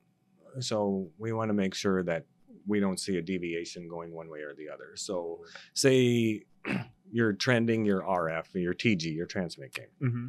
[0.60, 2.26] So we want to make sure that
[2.66, 4.96] we don't see a deviation going one way or the other.
[4.96, 5.40] So
[5.74, 6.42] say
[7.12, 9.86] you're trending your RF, your TG, your transmit gain.
[10.02, 10.28] Mm-hmm.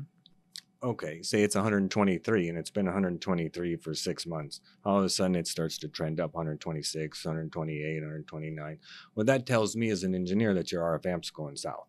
[0.81, 4.61] Okay, say it's 123 and it's been 123 for six months.
[4.85, 8.79] All of a sudden it starts to trend up 126, 128, 129.
[9.17, 11.89] Well, that tells me as an engineer that your RF amp's going south.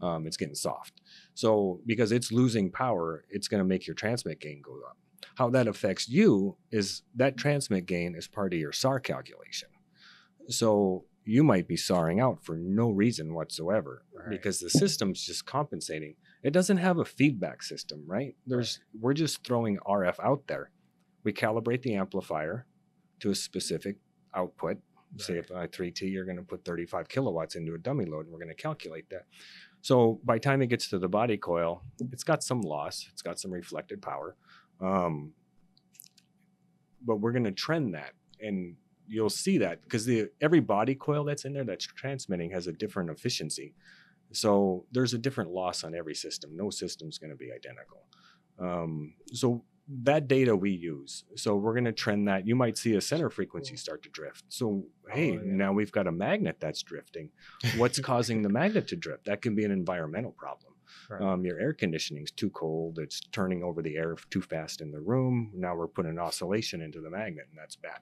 [0.00, 1.00] Um, it's getting soft.
[1.34, 4.96] So because it's losing power, it's going to make your transmit gain go up.
[5.36, 9.68] How that affects you is that transmit gain is part of your SAR calculation.
[10.48, 14.30] So you might be SARing out for no reason whatsoever Right.
[14.30, 16.14] because the system's just compensating.
[16.42, 18.36] It doesn't have a feedback system, right?
[18.46, 20.70] There's we're just throwing RF out there.
[21.24, 22.66] We calibrate the amplifier
[23.20, 23.96] to a specific
[24.34, 24.78] output.
[25.18, 28.32] Say if I 3T, you're going to put 35 kilowatts into a dummy load, and
[28.32, 29.24] we're going to calculate that.
[29.86, 33.22] So by the time it gets to the body coil, it's got some loss, it's
[33.22, 34.34] got some reflected power.
[34.80, 35.32] Um,
[37.04, 38.74] but we're going to trend that, and
[39.06, 42.72] you'll see that because the every body coil that's in there that's transmitting has a
[42.72, 43.74] different efficiency.
[44.32, 46.56] So there's a different loss on every system.
[46.56, 48.08] No system's going to be identical.
[48.58, 51.24] Um, so that data we use.
[51.36, 52.46] So we're going to trend that.
[52.46, 54.44] You might see a center frequency start to drift.
[54.48, 55.40] So hey, yeah.
[55.44, 57.30] now we've got a magnet that's drifting.
[57.76, 59.26] What's causing the magnet to drift?
[59.26, 60.72] That can be an environmental problem.
[61.08, 61.22] Right.
[61.22, 62.98] Um, your air conditioning's too cold.
[62.98, 65.52] It's turning over the air too fast in the room.
[65.54, 68.00] Now we're putting an oscillation into the magnet, and that's bad.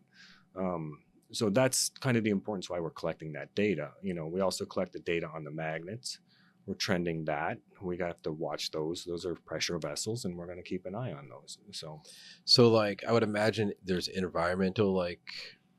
[0.57, 3.91] Um, so that's kind of the importance why we're collecting that data.
[4.03, 6.19] You know, we also collect the data on the magnets.
[6.67, 7.59] We're trending that.
[7.83, 9.05] We have to watch those.
[9.05, 11.59] Those are pressure vessels, and we're going to keep an eye on those.
[11.73, 12.01] So
[12.45, 15.21] so, like, I would imagine there's environmental, like,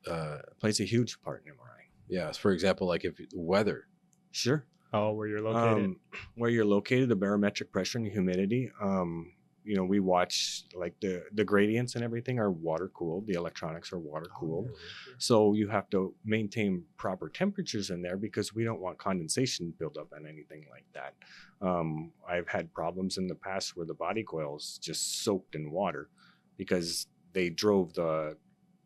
[0.08, 1.90] uh, plays a huge part in MRI.
[2.08, 3.88] yeah, for example, like if weather.
[4.32, 4.66] Sure.
[4.94, 5.86] Oh, where you're located.
[5.86, 6.00] Um,
[6.36, 8.72] where you're located, the barometric pressure and humidity.
[8.82, 9.34] Um,
[9.66, 13.26] you know, we watch like the the gradients and everything are water cooled.
[13.26, 14.70] The electronics are water cooled.
[15.18, 19.98] So you have to maintain proper temperatures in there because we don't want condensation build
[19.98, 21.14] up on anything like that.
[21.62, 26.10] Um, I've had problems in the past where the body coils just soaked in water
[26.58, 28.38] because they drove the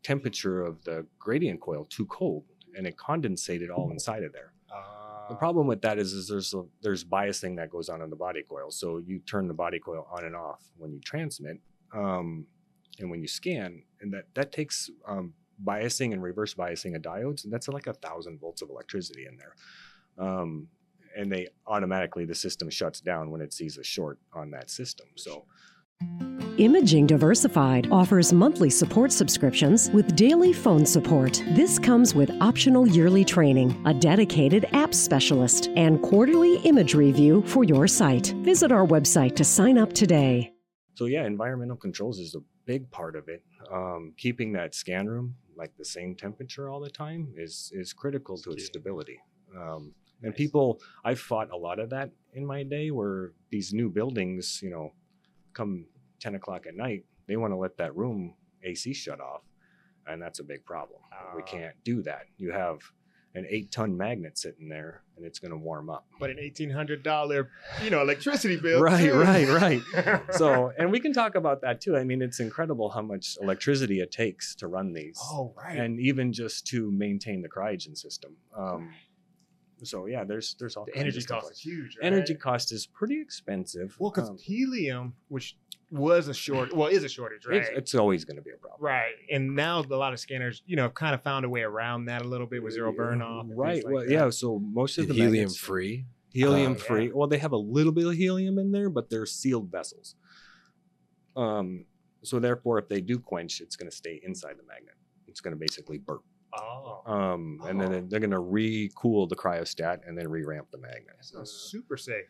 [0.02, 4.49] temperature of the gradient coil too cold and it condensated all inside of there.
[5.30, 8.10] The Uh, problem with that is, is there's a, there's biasing that goes on in
[8.10, 8.72] the body coil.
[8.72, 11.58] So you turn the body coil on and off when you transmit,
[11.94, 12.48] um,
[13.00, 17.44] and when you scan, and that that takes um, biasing and reverse biasing of diodes,
[17.44, 19.56] and that's like a thousand volts of electricity in there.
[20.18, 20.68] Um,
[21.16, 25.08] and they automatically the system shuts down when it sees a short on that system.
[25.16, 25.46] So
[26.60, 31.42] Imaging Diversified offers monthly support subscriptions with daily phone support.
[31.52, 37.64] This comes with optional yearly training, a dedicated app specialist, and quarterly image review for
[37.64, 38.34] your site.
[38.42, 40.52] Visit our website to sign up today.
[40.96, 43.42] So yeah, environmental controls is a big part of it.
[43.72, 48.38] Um, keeping that scan room like the same temperature all the time is is critical
[48.38, 49.18] to its stability.
[49.56, 50.38] Um, and Nice.
[50.38, 54.70] people, I've fought a lot of that in my day, where these new buildings, you
[54.70, 54.92] know,
[55.60, 55.86] come
[56.20, 59.44] ten o'clock at night, they want to let that room AC shut off,
[60.08, 61.00] and that's a big problem.
[61.36, 61.46] we Ah.
[61.46, 62.24] can't do that.
[62.38, 62.80] You have
[63.36, 66.06] an eight ton magnet sitting there and it's going to warm up.
[66.20, 67.52] But an eighteen hundred dollar,
[67.84, 68.82] you know, electricity bill.
[68.82, 69.20] Right, too.
[69.30, 70.22] right, right.
[70.42, 71.96] So, and we can talk about that too.
[71.96, 75.20] I mean, it's incredible how much electricity it takes to run these.
[75.32, 75.78] oh right.
[75.78, 78.32] And even just to maintain the cryogen system.
[78.58, 78.92] Um,
[79.84, 81.98] so yeah, there's there's all the kinds energy of stuff cost like- is huge.
[82.02, 82.08] Right?
[82.08, 83.96] Energy cost is pretty expensive.
[84.00, 85.58] Well, because Um, helium, which
[85.92, 87.62] was a short, well, is a shortage, right?
[87.62, 88.80] it's, it's always going to be a problem.
[88.80, 89.14] right.
[89.32, 92.06] And now a lot of scanners, you know, have kind of found a way around
[92.06, 93.48] that a little bit with zero burn off.
[93.50, 93.84] Right.
[93.84, 94.12] like well, that.
[94.12, 94.30] yeah.
[94.30, 96.06] So most of the helium magnets- free.
[96.32, 96.84] helium Oh, yeah.
[96.84, 97.12] free.
[97.12, 100.14] Well, they have a little bit of helium in there, but they're sealed vessels.
[101.36, 101.86] Um,
[102.22, 104.94] so therefore, if they do quench, it's going to stay inside the magnet.
[105.28, 106.22] It's going to basically burp.
[106.58, 107.88] Oh, Um, and Oh.
[107.90, 111.16] then they're going to re-cool the cryostat and then re-ramp the magnet.
[111.18, 112.26] that sounds super safe.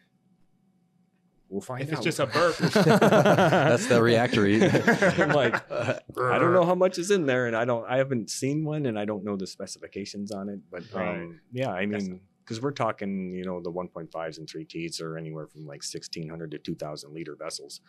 [1.49, 1.93] We'll find If out.
[1.93, 2.57] it's just a burp.
[2.59, 4.45] That's the reactor.
[4.45, 7.89] I'm like, I don't know how much is in there, and I don't.
[7.89, 10.59] I haven't seen one, and I don't know the specifications on it.
[10.69, 11.27] But um, Right.
[11.51, 15.61] yeah, I mean, because we're talking, you know, the 1.5s and 3Ts are anywhere from
[15.65, 17.81] like 1,600 to 2,000 liter vessels.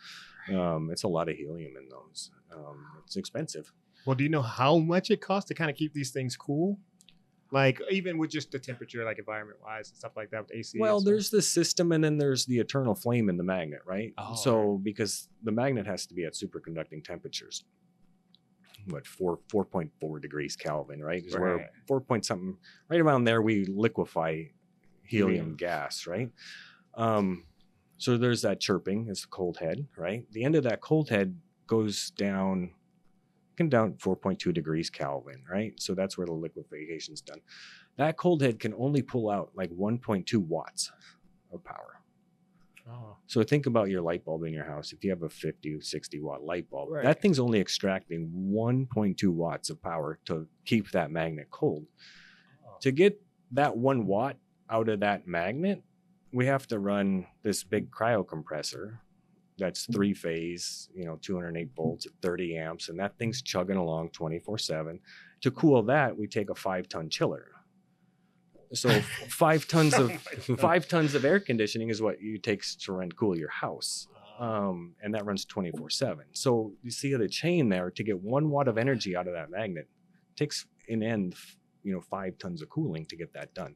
[0.51, 2.31] Um, it's a lot of helium in those.
[2.51, 3.71] Um, it's expensive.
[4.05, 6.79] Well, do you know how much it costs to kind of keep these things cool?
[7.51, 10.79] Like even with just the temperature, like environment wise and stuff like that with AC.
[10.79, 14.13] Well, there's the system, and then there's the eternal flame in the magnet, right?
[14.17, 17.65] Oh, so because the magnet has to be at superconducting temperatures,
[18.87, 21.21] what four four point four degrees Kelvin, right?
[21.23, 21.67] 'Cause we're Right.
[21.87, 22.57] four point something,
[22.89, 23.41] right around there.
[23.41, 24.53] We liquefy
[25.03, 25.55] helium Helium.
[25.57, 26.31] gas, right?
[26.93, 27.47] Um,
[27.97, 29.07] so there's that chirping.
[29.09, 30.25] It's the cold head, right?
[30.31, 32.73] The end of that cold head goes down,
[33.69, 35.73] down 4.2 degrees Kelvin, right?
[35.79, 37.39] So that's where the liquefaction is done.
[37.97, 40.91] That cold head can only pull out like 1.2 watts
[41.53, 41.97] of power.
[42.89, 44.91] Oh, So think about your light bulb in your house.
[44.91, 47.03] If you have a 50, 60 watt light bulb, Right.
[47.03, 51.85] that thing's only extracting 1.2 watts of power to keep that magnet cold.
[52.65, 52.77] Oh.
[52.81, 53.21] To get
[53.51, 54.37] that one watt
[54.69, 55.83] out of that magnet,
[56.33, 59.01] we have to run this big cryo compressor
[59.61, 59.93] that's mm-hmm.
[59.93, 61.75] three phase, you know, 208 mm-hmm.
[61.75, 64.99] volts at 30 amps, and that thing's chugging along 24 7.
[65.41, 67.47] To cool that, we take a five ton chiller.
[68.73, 68.89] So
[69.27, 70.11] five tons of
[70.59, 74.07] five tons of air conditioning is what you takes to run cool your house
[74.39, 74.69] ah.
[74.69, 78.49] um, and that runs 24 7 so you see the chain there to get one
[78.49, 79.89] watt of energy out of that magnet
[80.37, 81.35] takes in end
[81.83, 83.75] you know five tons of cooling to get that done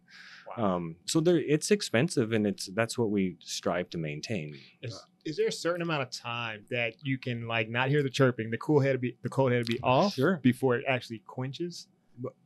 [0.57, 0.75] wow.
[0.75, 5.37] um, so there it's expensive and it's that's what we strive to maintain is, is
[5.37, 8.57] there a certain amount of time that you can like not hear the chirping, the
[8.57, 10.39] cool head to be the cold head to be off Sure.
[10.43, 11.87] before it actually quenches?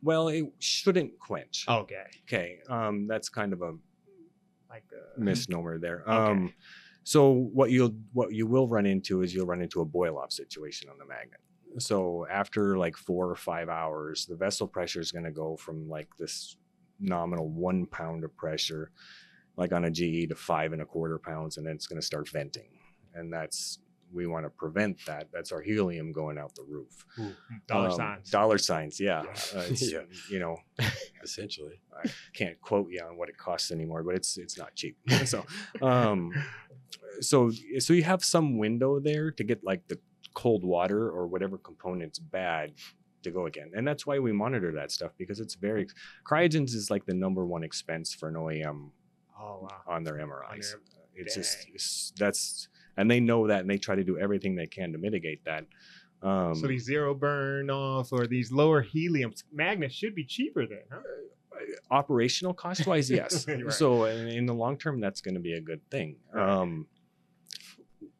[0.01, 3.73] Well it shouldn't quench Okay, okay um, that's kind of a
[4.69, 6.03] like the misnomer there.
[6.07, 6.11] Okay.
[6.11, 6.53] Um,
[7.03, 10.31] so what you'll what you will run into is you'll run into a boil off
[10.31, 11.39] situation on the magnet.
[11.77, 15.87] So after like four or five hours, the vessel pressure is going to go from
[15.89, 16.57] like this
[16.99, 18.91] nominal one pound of pressure,
[19.55, 22.05] like on a GE, to five and a quarter pounds, and then it's going to
[22.05, 22.69] start venting,
[23.13, 23.79] and that's
[24.11, 25.27] we want to prevent that.
[25.31, 27.05] That's our helium going out the roof.
[27.67, 28.31] dollar Um, signs.
[28.31, 29.23] Dollar signs, yeah.
[29.55, 30.01] Uh, Yeah.
[30.31, 30.57] You know,
[31.23, 31.79] Essentially.
[32.03, 34.97] I can't quote you on what it costs anymore, but it's it's not cheap.
[35.25, 35.45] so,
[35.81, 36.31] um,
[37.21, 39.99] so so you have some window there to get like the
[40.33, 42.73] cold water or whatever component's bad
[43.23, 45.87] to go again, and that's why we monitor that stuff because it's very
[46.25, 48.89] cryogens is like the number one expense for an OEM
[49.39, 49.81] oh wow.
[49.87, 50.71] on their MRIs.
[50.71, 50.81] their-
[51.15, 54.67] it's just it's, that's and they know that and they try to do everything they
[54.67, 55.65] can to mitigate that.
[56.21, 60.83] Um, so these zero burn off or these lower helium magnets should be cheaper then,
[60.91, 60.99] huh?
[61.91, 63.71] operational cost wise yes Right.
[63.71, 66.87] so in, in the long term that's going to be a good thing um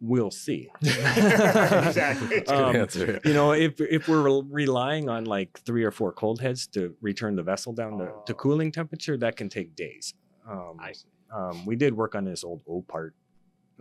[0.02, 2.46] we'll see Exactly.
[2.48, 3.20] Um, Good answer.
[3.26, 7.36] you know if if we're relying on like three or four cold heads to return
[7.36, 8.36] the vessel down to, to Oh.
[8.36, 10.14] cooling temperature that can take days
[10.50, 11.08] um, I see.
[11.36, 13.12] um, we did work on this old OPART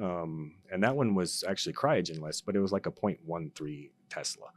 [0.03, 4.49] um, and that one was actually cryogenless but it was like a 0.13 tesla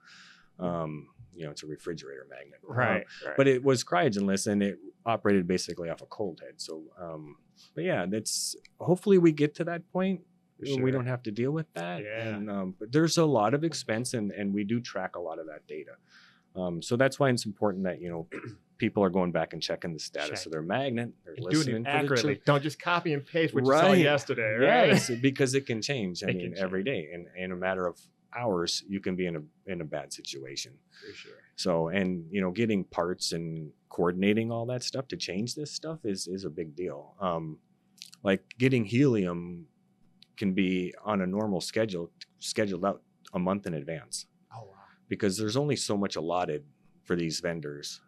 [0.60, 3.38] um, you know it's a refrigerator magnet Um, Right, right.
[3.38, 6.54] but it was cryogenless and it operated basically off a cold head.
[6.58, 7.38] So, um,
[7.74, 10.22] but yeah, that's hopefully we get to that point.
[10.68, 10.84] Sure.
[10.84, 12.04] We don't have to deal with that.
[12.04, 12.28] Yeah.
[12.28, 15.40] And, um, but there's a lot of expense and, and we do track a lot
[15.40, 15.92] of that data.
[16.56, 18.28] Um, so that's why it's important that, you know,
[18.78, 20.46] people are going back and checking the status Check.
[20.48, 21.12] of their magnet.
[21.24, 22.42] They're And listening doing it to accurately.
[22.46, 24.88] Don't just copy and paste what you saw yesterday, right?
[24.88, 26.24] Yes, because it can change.
[26.24, 28.00] I It mean, day, and in a matter of
[28.36, 30.74] hours, you can be in a in a bad situation.
[31.08, 31.34] For sure.
[31.56, 36.00] So, and you know, getting parts and coordinating all that stuff to change this stuff
[36.04, 37.16] is is a big deal.
[37.22, 37.60] Um,
[38.24, 39.68] like getting helium
[40.38, 43.02] can be on a normal schedule, scheduled out
[43.34, 44.74] a month in advance Oh wow.
[45.08, 46.64] because there's only so much allotted
[47.04, 48.02] for these vendors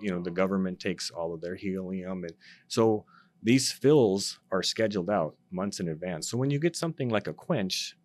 [0.00, 0.34] you know the oh.
[0.34, 2.32] government takes all of their helium and
[2.68, 3.04] so
[3.42, 7.32] these fills are scheduled out months in advance so when you get something like a
[7.32, 7.96] quench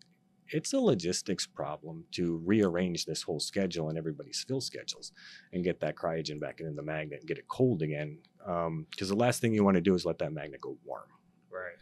[0.54, 5.13] it's a logistics problem to rearrange this whole schedule and everybody's fill schedules
[5.54, 9.10] and get that cryogen back into the magnet and get it cold again um, because
[9.10, 11.04] the last thing you want to do is let that magnet go warm.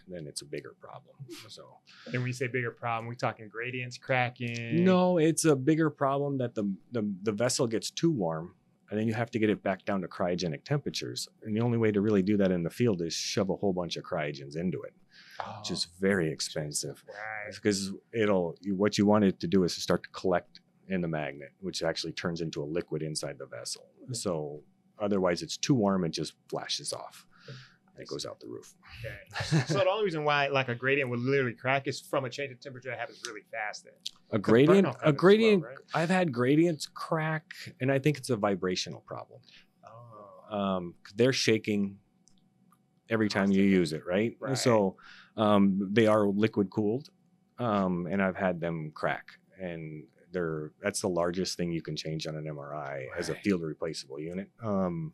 [0.07, 1.15] Then it's a bigger problem
[1.47, 1.63] so.
[2.05, 4.83] And when you say bigger problem, we talking gradients cracking.
[4.83, 8.55] no it's a bigger problem that the, the the vessel gets too warm
[8.89, 11.27] and then you have to get it back down to cryogenic temperatures.
[11.43, 13.71] And the only way to really do that in the field is shove a whole
[13.71, 14.93] bunch of cryogens into it
[15.59, 17.03] which is oh, very expensive.
[17.07, 17.53] Right.
[17.53, 21.07] because it'll what you want it to do is to start to collect in the
[21.07, 23.85] magnet which actually turns into a liquid inside the vessel.
[24.09, 24.15] Mm.
[24.15, 24.61] So
[24.99, 27.25] otherwise it's too warm it just flashes off
[27.99, 28.73] it goes out the roof
[29.05, 29.63] Okay.
[29.67, 32.51] so the only reason why like a gradient would literally crack is from a change
[32.51, 33.85] in temperature that happens really fast.
[33.85, 33.93] Then.
[34.31, 35.75] a gradient a gradient right?
[35.93, 37.45] i've had gradients crack
[37.81, 39.39] and i think it's a vibrational problem
[39.85, 40.55] Oh.
[40.57, 41.97] um, they're shaking
[43.09, 44.35] every time you use it, right?
[44.39, 44.57] Right.
[44.57, 44.95] So
[45.37, 47.09] um, they are liquid cooled,
[47.57, 49.25] um, and I've had them crack,
[49.59, 53.61] and they're that's the largest thing you can change on an MRI as a field
[53.63, 54.49] replaceable unit.
[54.63, 55.13] Um,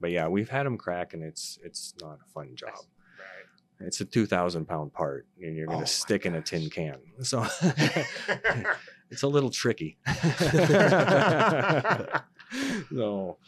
[0.00, 2.70] but yeah, we've had them crack, and it's it's not a fun job.
[2.70, 3.86] Right.
[3.86, 6.68] It's a two thousand pound part, and you're Oh gonna my stick in a tin
[6.70, 6.98] can.
[7.22, 7.44] So
[9.10, 9.98] it's a little tricky.
[12.94, 13.38] so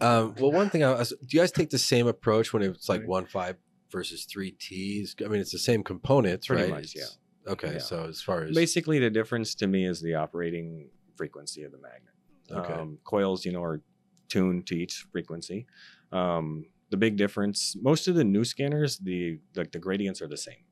[0.00, 2.88] Um, well, one thing I was, do you guys take the same approach when it's
[2.88, 3.56] like one five
[3.90, 5.16] versus three T's?
[5.24, 6.70] I mean, it's the same components, Pretty right?
[6.70, 7.18] much, It's-
[7.48, 7.78] Okay, Yeah.
[7.78, 11.78] so as far as basically the difference to me is the operating frequency of the
[11.78, 12.12] magnet.
[12.50, 13.80] okay, Um, coils, you know, are
[14.28, 15.66] tuned to each frequency.
[16.12, 20.36] Um, the big difference, most of the new scanners, the like the gradients are the
[20.36, 20.64] same.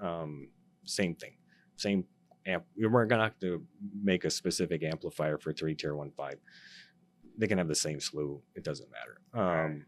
[0.00, 0.48] Um,
[0.84, 1.36] same thing,
[1.76, 2.04] same
[2.46, 2.64] amp.
[2.76, 3.62] We weren't gonna have to
[4.02, 6.36] make a specific amplifier for three tier one five.
[7.36, 8.40] They can have the same slew.
[8.54, 9.20] It doesn't matter.
[9.34, 9.86] Um,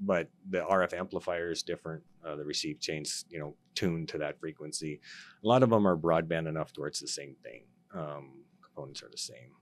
[0.00, 2.02] but the RF amplifier is different.
[2.26, 5.00] Uh, the receive chains, you know, tuned to that frequency.
[5.44, 7.64] A lot of them are broadband enough to where it's the same thing.
[7.94, 9.52] Um, components are the same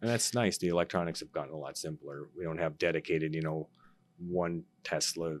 [0.00, 0.58] and that's nice.
[0.58, 2.28] The electronics have gotten a lot simpler.
[2.36, 3.68] We don't have dedicated, you know,
[4.18, 5.38] one Tesla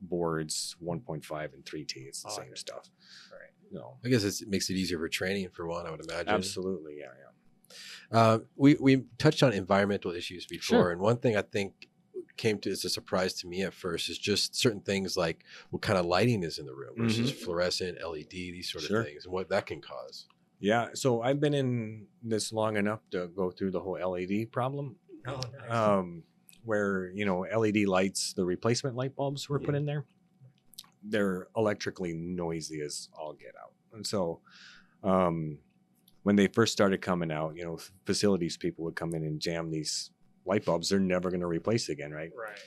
[0.00, 1.92] boards, 1.5 and 3T.
[2.06, 2.54] It's the Oh, same okay.
[2.56, 2.90] stuff.
[3.32, 3.50] Right.
[3.72, 5.86] No, I guess it's, it makes it easier for training for one.
[5.86, 6.28] I would imagine.
[6.28, 8.16] absolutely, yeah, yeah.
[8.18, 10.90] Uh, we we touched on environmental issues before, Sure.
[10.92, 11.88] and one thing I think
[12.36, 15.80] came to as a surprise to me at first is just certain things like what
[15.82, 18.88] kind of lighting is in the room versus fluorescent, LED, these sort Mm-hmm.
[18.92, 19.00] Sure.
[19.00, 20.26] of things, and what that can cause.
[20.58, 24.96] Yeah, so I've been in this long enough to go through the whole LED problem,
[25.26, 25.70] Oh, nice.
[25.70, 26.22] um,
[26.64, 30.04] where you know LED lights, the replacement light bulbs were put in there.
[31.02, 34.40] They're electrically noisy as all get out, and so
[35.02, 35.58] um,
[36.22, 39.70] when they first started coming out, you know, facilities people would come in and jam
[39.70, 40.10] these
[40.46, 40.88] light bulbs.
[40.88, 42.32] They're never going to replace again, right?
[42.36, 42.58] right.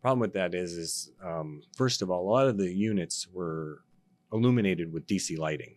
[0.00, 3.82] problem with that is is um, first of all a lot of the units were
[4.32, 5.76] illuminated with dc lighting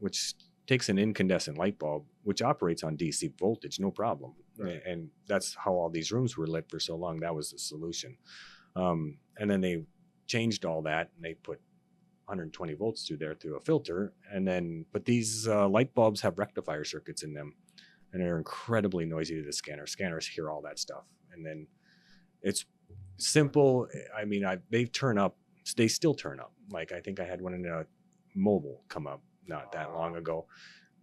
[0.00, 0.34] which
[0.66, 4.80] takes an incandescent light bulb which operates on dc voltage no problem Right.
[4.86, 8.16] and that's how all these rooms were lit for so long that was the solution
[8.76, 9.82] um, and then they
[10.26, 11.60] changed all that and they put
[12.26, 16.38] 120 volts through there through a filter and then but these uh, light bulbs have
[16.38, 17.54] rectifier circuits in them
[18.12, 21.66] and they're incredibly noisy to the scanner scanners hear all that stuff and then
[22.42, 22.64] it's
[23.16, 23.88] simple.
[24.16, 25.36] I mean, I they turn up.
[25.76, 26.52] They still turn up.
[26.70, 27.86] Like I think I had one in a
[28.34, 30.46] mobile come up not that long ago,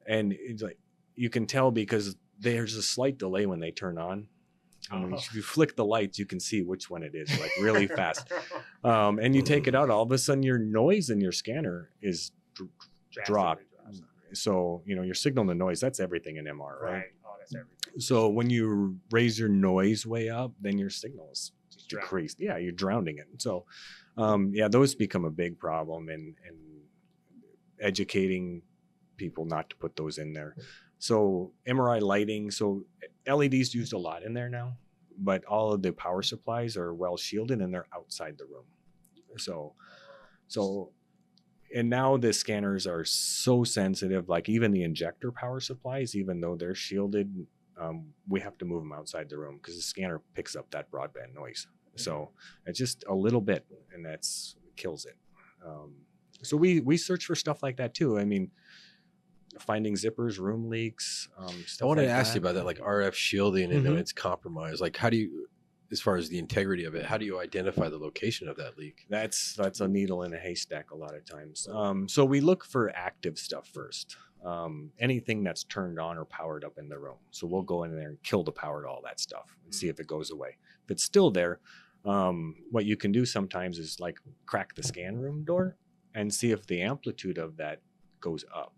[0.08, 0.78] and it's like
[1.16, 4.28] you can tell because there's a slight delay when they turn on.
[4.90, 5.20] When Oh.
[5.34, 8.28] you flick the lights, you can see which one it is, like really fast.
[8.84, 11.92] Um, and you take it out, all of a sudden your noise in your scanner
[12.02, 12.32] is
[13.12, 13.60] Drastically drop.
[13.84, 14.02] drops.
[14.34, 15.80] so you know your signal to noise.
[15.80, 16.92] That's everything in MR, right?
[16.94, 17.04] Right.
[17.24, 18.00] Oh, that's everything.
[18.00, 22.38] So when you raise your noise way up, then your signal is Just decreased.
[22.40, 23.28] Yeah, you're drowning it.
[23.40, 23.66] So,
[24.18, 26.58] um, yeah, those become a big problem and and
[27.82, 28.62] educating
[29.18, 30.56] people not to put those in there.
[31.00, 32.52] So MRI lighting.
[32.52, 32.84] So
[33.28, 34.78] LEDs used a lot in there now,
[35.18, 38.66] but all of the power supplies are well shielded and they're outside the room.
[39.38, 39.74] So,
[40.48, 40.92] so.
[41.74, 46.58] And now the scanners are so sensitive, like even the injector power supplies, even though
[46.58, 47.34] they're shielded,
[47.80, 50.92] um, we have to move them outside the room because the scanner picks up that
[50.92, 51.68] broadband noise.
[51.96, 52.32] So
[52.66, 55.18] it's just a little bit, and that's kills it.
[55.66, 55.94] Um,
[56.44, 58.18] so we we search for stuff like that too.
[58.20, 58.52] I mean,
[59.60, 61.28] finding zippers, room leaks.
[61.38, 63.98] Um, stuff I wanted like to ask you about that, like RF shielding and Mhm.
[63.98, 64.80] it's compromised.
[64.82, 65.48] Like, how do you,
[65.92, 68.78] as far as the integrity of it, how do you identify the location of that
[68.78, 69.06] leak?
[69.10, 71.68] That's that's a needle in a haystack a lot of times.
[71.70, 74.16] Um, so we look for active stuff first.
[74.44, 77.18] um, anything that's turned on or powered up in the room.
[77.30, 79.88] So we'll go in there and kill the power to all that stuff and see
[79.88, 80.58] if it goes away.
[80.84, 81.60] If it's still there,
[82.06, 84.18] um, what you can do sometimes is like
[84.48, 85.78] crack the scan room door
[86.14, 87.82] and see if the amplitude of that
[88.20, 88.74] goes up.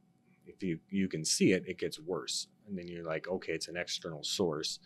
[0.46, 3.68] If you you can see it, it gets worse, and then you're like, okay, it's
[3.68, 4.80] an external source.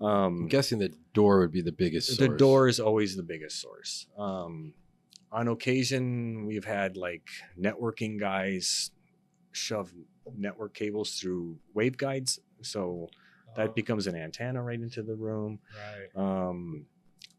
[0.00, 2.18] Um, I'm guessing the door would be the biggest.
[2.18, 4.06] the door is always the biggest source.
[4.18, 4.72] Um,
[5.30, 7.28] on occasion, we've had like
[7.60, 8.90] networking guys
[9.52, 9.92] shove
[10.36, 13.08] network cables through waveguides, so
[13.56, 15.60] that becomes an antenna right into the room.
[16.16, 16.48] right.
[16.48, 16.86] Um,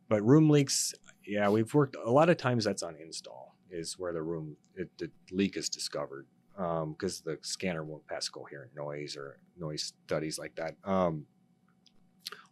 [0.08, 0.94] but room leaks,
[1.26, 2.64] yeah, we've worked a lot of times.
[2.64, 7.84] That's on install is where the room it, the leak is discovered because the scanner
[7.84, 10.76] won't pass coherent noise or noise studies like that.
[10.86, 11.26] Um,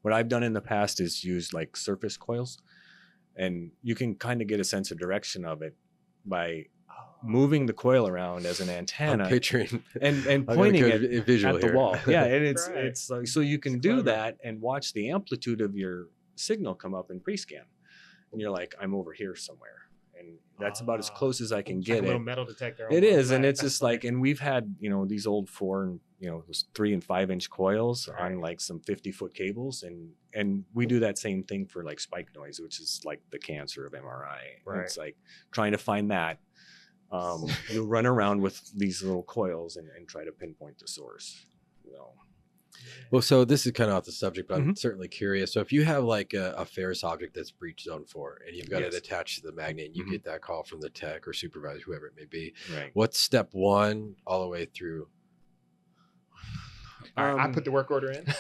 [0.02, 2.58] what I've done in the past is use like surface coils,
[3.38, 5.76] and you can kind of get a sense of direction of it
[6.26, 6.66] by
[7.26, 11.20] moving the coil around as an I'm antenna picturing and and pointing it go vi-
[11.22, 11.96] visual at the wall.
[12.06, 12.86] Yeah, and it's Right.
[12.86, 14.04] it's like so you can It's do clever.
[14.04, 17.64] that and watch the amplitude of your signal come up in pre-scan,
[18.34, 19.78] and you're like, I'm over here somewhere,
[20.20, 21.14] and that's about as Ah.
[21.16, 22.26] close as I can It's like get a little it.
[22.26, 22.88] metal detector.
[22.92, 26.00] It is, and it's just like, and we've had you know these old four and
[26.20, 30.12] you know those three and five inch coils on like some fifty foot cables, and
[30.34, 33.86] and we do that same thing for like spike noise, which is like the cancer
[33.86, 34.40] of MRI.
[34.66, 34.82] Right.
[34.82, 35.16] It's like
[35.52, 36.40] trying to find that.
[37.12, 41.46] Um, you'll run around with these little coils and, and try to pinpoint the source.
[41.86, 42.14] So,
[43.12, 44.74] Well, so this is kind of off the subject, but I'm Mm-hmm.
[44.76, 45.54] certainly curious.
[45.54, 48.70] So if you have like a, a ferrous object that's breach zone four and you've
[48.70, 48.94] got Yes.
[48.94, 50.12] it attached to the magnet, and you Mhm.
[50.12, 52.54] get that call from the tech or supervisor, whoever it may be.
[52.76, 52.92] right.
[52.94, 55.08] What's step one all the way through?
[57.18, 58.26] All right, I Um, put the work order in.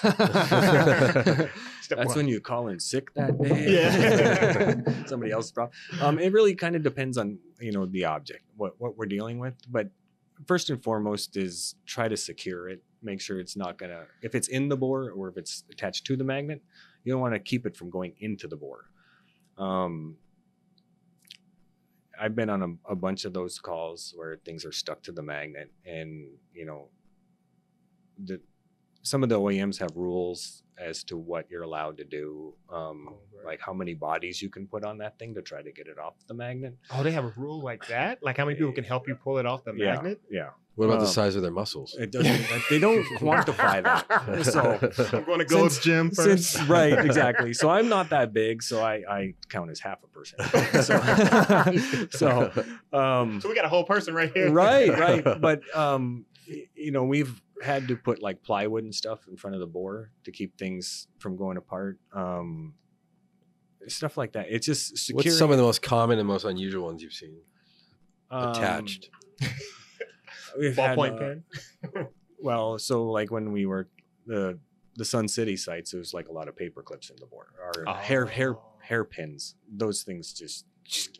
[1.81, 2.15] Step That's one.
[2.17, 3.73] when you call in sick that day.
[3.75, 5.03] Yeah.
[5.05, 5.77] Somebody else's problem.
[6.01, 9.37] Um, it really kind of depends on you know the object, what what we're dealing
[9.37, 9.55] with.
[9.69, 9.89] But
[10.47, 12.81] first and foremost is try to secure it.
[13.03, 16.15] Make sure it's not gonna if it's in the bore or if it's attached to
[16.15, 16.61] the magnet,
[17.03, 18.85] you don't want to keep it from going into the bore.
[19.57, 20.17] Um,
[22.19, 25.21] I've been on a, a bunch of those calls where things are stuck to the
[25.23, 26.89] magnet, and you know,
[28.23, 28.39] the
[29.01, 33.19] some of the OEMs have rules as to what you're allowed to do, um, Oh,
[33.35, 33.45] right.
[33.45, 35.99] like how many bodies you can put on that thing to try to get it
[35.99, 36.77] off the magnet.
[36.89, 38.23] Oh, they have a rule like that?
[38.23, 40.21] Like how many people can help you pull it off the yeah, magnet?
[40.31, 40.49] yeah.
[40.75, 41.95] What about the Um, size of their muscles?
[41.99, 42.45] It doesn't.
[42.69, 44.43] they don't quantify that.
[44.43, 44.61] So
[45.17, 46.51] I'm going to Gold's Since- Gym first.
[46.53, 47.53] Since, right, exactly.
[47.53, 50.39] So I'm not that big, so I, I count as half a person.
[50.81, 50.99] So,
[52.11, 54.51] so um, So we got a whole person right here.
[54.51, 55.23] right, right.
[55.39, 56.25] But um,
[56.75, 60.09] you know, we've had to put like plywood and stuff in front of the bore
[60.25, 61.99] to keep things from going apart.
[62.13, 62.73] Um,
[63.87, 64.47] stuff like that.
[64.49, 65.17] It's just securing.
[65.27, 67.37] What's some of the most common and most unusual ones you've seen
[68.31, 69.09] um, attached?
[70.59, 71.17] We've Ballpoint uh,
[71.93, 72.07] pen.
[72.39, 73.87] Well, so like when we were
[74.25, 74.59] the
[74.95, 77.47] the Sun City sites, it was like a lot of paper clips in the board
[77.57, 78.61] or hair hair Oh.
[78.81, 79.55] hairpins.
[79.71, 80.65] Those things just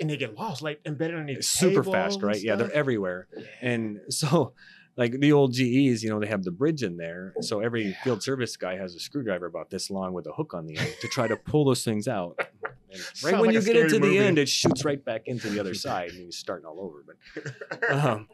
[0.02, 2.42] And they get lost, like embedded in it's super fast, right?
[2.42, 3.28] Yeah, they're everywhere.
[3.62, 4.54] And so,
[4.98, 7.34] like the old GEs, you know, they have the bridge in there.
[7.40, 10.66] So every field service guy has a screwdriver about this long with a hook on
[10.68, 12.38] the end to try to pull those things out.
[12.94, 14.20] And right Sounds when like you get scary into movie.
[14.20, 17.04] the end, it shoots right back into the other side and you're starting all over.
[17.08, 18.28] But um,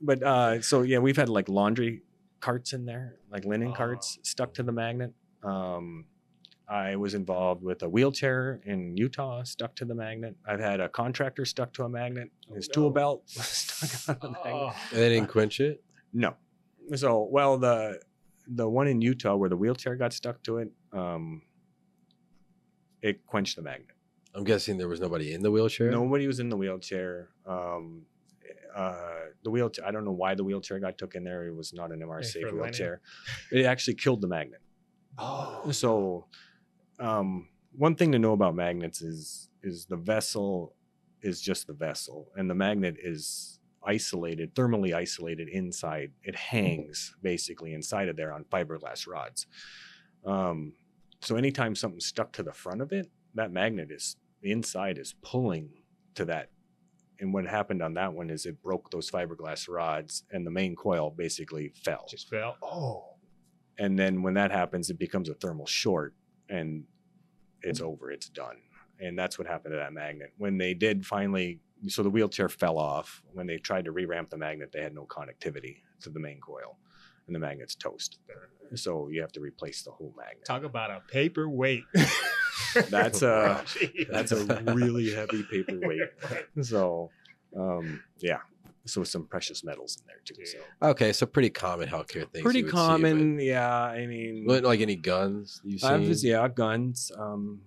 [0.00, 2.02] but uh, so yeah, we've had like laundry
[2.40, 3.74] carts in there, like linen Oh.
[3.74, 5.12] carts stuck to the magnet.
[5.42, 6.06] Um,
[6.68, 10.34] I was involved with a wheelchair in Utah stuck to the magnet.
[10.46, 12.30] I've had a contractor stuck to a magnet.
[12.54, 12.90] His tool no.
[12.90, 14.54] belt was stuck on the magnet.
[14.54, 14.76] Oh.
[14.92, 15.82] And they didn't quench it.
[16.12, 16.34] No.
[16.96, 18.00] So well the
[18.46, 21.42] the one in Utah where the wheelchair got stuck to it, um,
[23.02, 23.96] it quenched the magnet.
[24.34, 25.90] I'm guessing there was nobody in the wheelchair.
[25.90, 27.28] Nobody was in the wheelchair.
[27.46, 28.02] Um,
[28.74, 28.94] uh,
[29.42, 29.86] the wheelchair.
[29.86, 31.46] I don't know why the wheelchair got took in there.
[31.46, 33.00] It was not an MRC safe wheelchair.
[33.52, 34.60] It actually killed the magnet.
[35.18, 35.70] Oh.
[35.70, 36.26] So,
[36.98, 40.74] um, one thing to know about magnets is is the vessel
[41.22, 46.12] is just the vessel, and the magnet is isolated, thermally isolated inside.
[46.22, 49.46] It hangs basically inside of there on fiberglass rods.
[50.24, 50.72] Um,
[51.20, 55.70] so anytime something's stuck to the front of it, that magnet is inside is pulling
[56.14, 56.50] to that.
[57.20, 60.74] And what happened on that one is it broke those fiberglass rods, and the main
[60.74, 62.06] coil basically fell.
[62.08, 62.56] Just fell.
[62.62, 63.14] Oh.
[63.78, 66.14] and then when that happens it becomes a thermal short
[66.48, 66.84] and
[67.62, 67.88] it's mm-hmm.
[67.88, 68.56] over it's done.
[69.00, 70.32] And that's what happened to that magnet.
[70.38, 73.22] When they did finally so the wheelchair fell off.
[73.32, 76.78] When they tried to re-ramp the magnet they had no connectivity to the main coil
[77.26, 78.18] and the magnet's toast.
[78.74, 80.44] So you have to replace the whole magnet.
[80.46, 81.84] Talk about a paperweight.
[82.90, 83.64] That's a-
[84.10, 84.44] that's a
[84.74, 86.00] really heavy paperweight
[86.62, 87.10] so
[87.56, 88.38] um, yeah
[88.86, 90.44] so with some precious metals in there too.
[90.44, 90.58] So
[90.90, 92.42] Okay, so pretty common healthcare things.
[92.42, 93.72] pretty you would see, common, yeah.
[93.74, 95.90] I mean, but- like any guns you've seen?
[95.90, 97.10] I've, yeah, guns.
[97.18, 97.62] Um,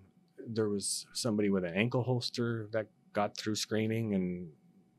[0.48, 4.50] there was somebody with an ankle holster that got through screening, and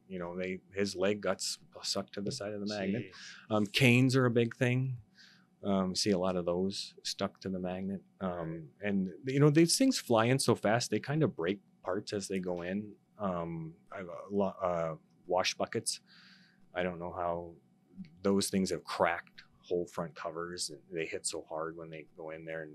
[0.08, 1.40] you know, they his leg got
[1.82, 3.12] sucked to the side of the magnet.
[3.48, 4.96] Um, canes are a big thing.
[5.64, 9.76] Um, see a lot of those stuck to the magnet, um, and you know these
[9.76, 12.92] things fly in so fast they kind of break parts as they go in.
[13.18, 14.94] Um, I have a lot, uh,
[15.26, 15.98] wash buckets.
[16.74, 17.50] I don't know how
[18.22, 20.70] those things have cracked whole front covers.
[20.70, 22.72] And they hit so hard when they go in there, and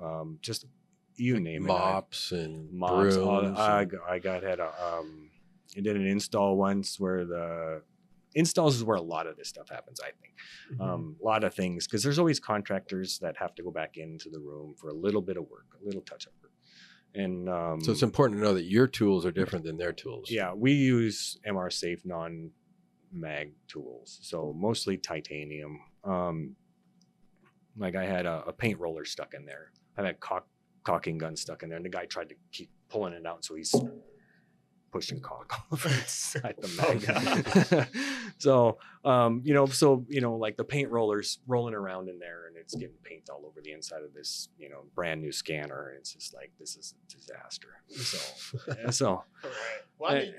[0.00, 0.66] um, just
[1.16, 1.72] you name it.
[1.72, 3.16] I- mops and mops.
[3.16, 5.30] all- brooms I, and- I got had a um,
[5.76, 7.82] I did an install once where the
[8.36, 10.00] installs is where a lot of this stuff happens.
[10.00, 10.34] I think
[10.72, 10.82] Mm-hmm.
[10.82, 14.28] um, a lot of things because there's always contractors that have to go back into
[14.30, 16.50] the room for a little bit of work, a little touch up work,
[17.14, 20.28] and um, so it's important to know that your tools are different than their tools.
[20.30, 22.50] yeah, we use MR safe non
[23.12, 25.78] mag tools, so mostly titanium.
[26.04, 26.56] Um,
[27.78, 29.70] like I had a, a paint roller stuck in there.
[29.96, 30.40] I had a
[30.82, 33.54] caulking gun stuck in there, and the guy tried to keep pulling it out, so
[33.54, 33.72] he's
[34.96, 37.88] pushing caulk all over inside the magnet.
[38.38, 42.46] so um, you know, so you know, like the paint rollers rolling around in there,
[42.48, 45.88] and it's getting paint all over the inside of this, you know, brand new scanner.
[45.90, 47.68] And it's just like this is a disaster.
[47.88, 49.52] So, yeah, so All right.
[49.98, 50.20] Well, I Eh.
[50.22, 50.34] mean,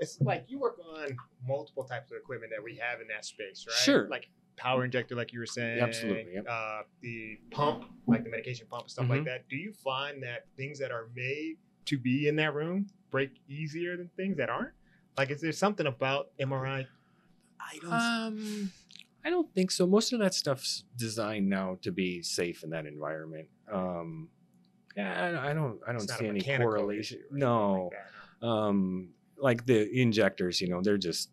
[0.00, 3.64] it's like you work on multiple types of equipment that we have in that space,
[3.68, 3.76] right?
[3.76, 4.08] Sure.
[4.08, 5.80] Like power injector, like you were saying.
[5.80, 6.46] Absolutely, yep.
[6.48, 9.24] Uh, the pump, like the medication pump and stuff like Mhm.
[9.26, 9.48] that.
[9.50, 12.86] Do you find that things that are made to be in that room
[13.16, 14.74] break easier than things that aren't?
[15.16, 16.86] Like, is there something about MRI?
[17.58, 17.92] I don't.
[17.92, 18.72] Um,
[19.24, 19.86] I don't think so.
[19.86, 23.48] Most of that stuff's designed now to be safe in that environment.
[23.72, 24.28] Um,
[24.94, 25.80] yeah, I, I don't.
[25.88, 27.18] I don't it's see any correlation.
[27.18, 27.90] issue or anything No,
[28.42, 29.08] like um,
[29.38, 31.30] like the injectors, you know, they're just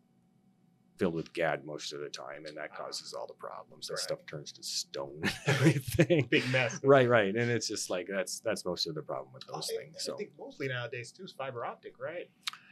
[0.97, 3.87] filled with GAD most of the time, and that causes all the problems.
[3.87, 3.99] That Right.
[4.03, 6.27] stuff turns to stone and everything.
[6.29, 6.79] Big mess.
[6.83, 9.77] right, right, and it's just like that's that's most of the problem with those I-
[9.83, 9.95] things.
[9.97, 12.29] I So think mostly nowadays too is fiber optic, right?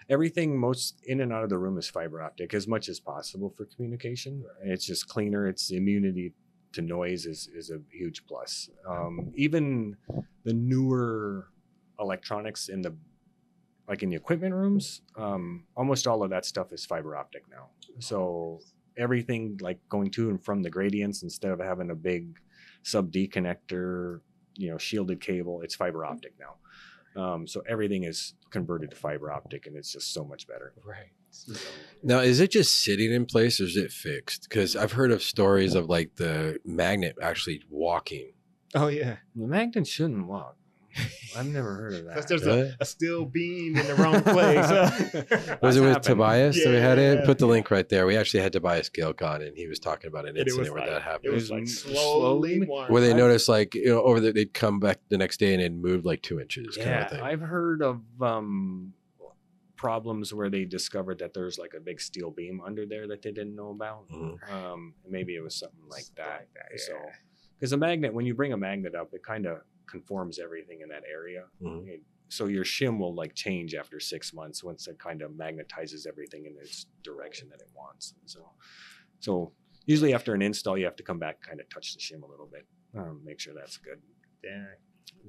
[0.09, 3.53] everything most in and out of the room is fiber optic as much as possible
[3.55, 4.43] for communication.
[4.63, 5.47] It's just cleaner.
[5.47, 6.33] Its immunity
[6.73, 8.69] to noise is is a huge plus.
[8.87, 9.95] Um, even
[10.43, 11.47] the newer
[11.99, 12.93] electronics in the
[13.87, 17.69] like in the equipment rooms, um, almost all of that stuff is fiber optic now.
[17.99, 18.59] So
[18.97, 22.39] everything like going to and from the gradients instead of having a big
[22.83, 24.21] sub D connector,
[24.55, 26.55] you know, shielded cable, it's fiber optic now.
[27.21, 30.73] Um, so everything is converted to fiber optic, and it's just so much better.
[30.85, 31.11] Right.
[32.03, 34.47] Now, is it just sitting in place or is it fixed?
[34.49, 38.33] Because I've heard of stories of like the magnet actually walking.
[38.75, 39.17] Oh yeah.
[39.35, 40.55] The magnet shouldn't walk.
[41.37, 42.27] I've never heard of Because that.
[42.29, 42.61] there's Really?
[42.69, 44.69] a, a steel beam in the wrong place.
[45.61, 46.03] Was it with happened.
[46.03, 47.19] Tobias that we had it?
[47.19, 47.25] Yeah.
[47.25, 48.05] Put the link right there.
[48.05, 50.73] We actually had Tobias Gilk on, and he was talking about an it was incident
[50.73, 51.33] where like- that It happened.
[51.33, 51.95] was It like was slowly,
[52.55, 52.91] slowly- warm.
[52.91, 55.53] where they I've- noticed like you know over the, they'd come back the next day
[55.53, 57.21] and it moved like two inches kind Yeah, of thing.
[57.21, 58.93] I've heard of um,
[59.77, 63.31] problems where they discovered that there's like a big steel beam under there that they
[63.31, 64.07] didn't know about.
[64.09, 64.51] Mhm.
[64.53, 66.27] Um, maybe it was something like that.
[66.27, 66.93] like that, So,
[67.57, 70.89] because a magnet, when you bring a magnet up, it kind of conforms everything in
[70.89, 71.47] that area.
[71.61, 71.87] Mhm.
[71.87, 76.07] It- so your shim will like change after six months once it kind of magnetizes
[76.07, 78.13] everything in its direction that it wants.
[78.25, 78.53] So,
[79.19, 79.53] so
[79.85, 82.25] usually after an install, you have to come back, kind of touch the shim a
[82.27, 82.65] little bit,
[82.95, 84.01] um, make sure that's good.
[84.41, 84.75] Dang.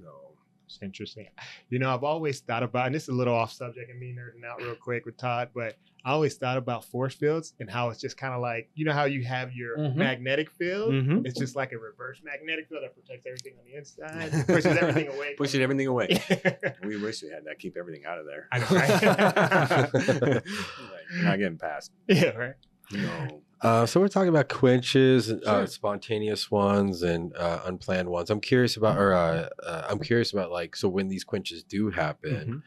[0.01, 0.37] So,
[0.73, 1.27] It's interesting.
[1.69, 4.15] You know, I've always thought about, and this is a little off subject and me
[4.19, 7.91] nerding out real quick with Todd, but I always thought about force fields and how
[7.91, 9.97] it's just kind of like, you know, how you have your Mhm.
[9.97, 10.93] magnetic field.
[10.95, 11.27] Mhm.
[11.27, 15.09] It's just like a reverse magnetic field that protects everything on the inside, pushes everything
[15.09, 15.35] away.
[15.37, 16.09] pushing everything away.
[16.83, 17.59] We wish we had that.
[17.59, 18.49] Keep everything out of there.
[18.51, 20.43] I know, right?
[21.15, 21.91] You're not getting past.
[22.09, 22.55] yeah, right.
[22.91, 23.43] No.
[23.63, 28.29] Uh, so we're talking about quenches, uh, spontaneous ones, and uh, unplanned ones.
[28.29, 31.91] I'm curious about, or uh, uh, I'm curious about, like, so when these quenches do
[31.91, 32.59] happen, Mm-hmm.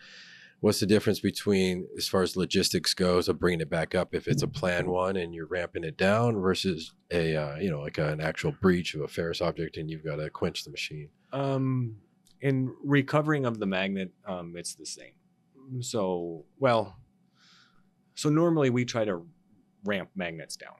[0.62, 4.26] what's the difference between, as far as logistics goes, of bringing it back up if
[4.28, 7.98] it's a planned one and you're ramping it down versus a, uh, you know, like
[7.98, 11.10] an actual breach of a ferrous object and you've got to quench the machine.
[11.34, 11.98] Um,
[12.40, 15.14] in recovering of the magnet, um, it's the same.
[15.82, 16.96] So, well,
[18.14, 19.26] so normally we try to
[19.84, 20.76] ramp magnets down.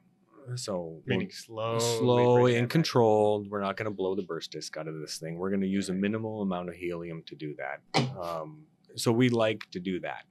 [0.56, 3.50] So Meaning slow, slow and controlled.
[3.50, 5.38] We're not going to blow the burst disk out of this thing.
[5.38, 7.82] We're going to use a minimal amount of helium to do that.
[8.18, 8.66] Um,
[8.96, 10.26] so we like to do that.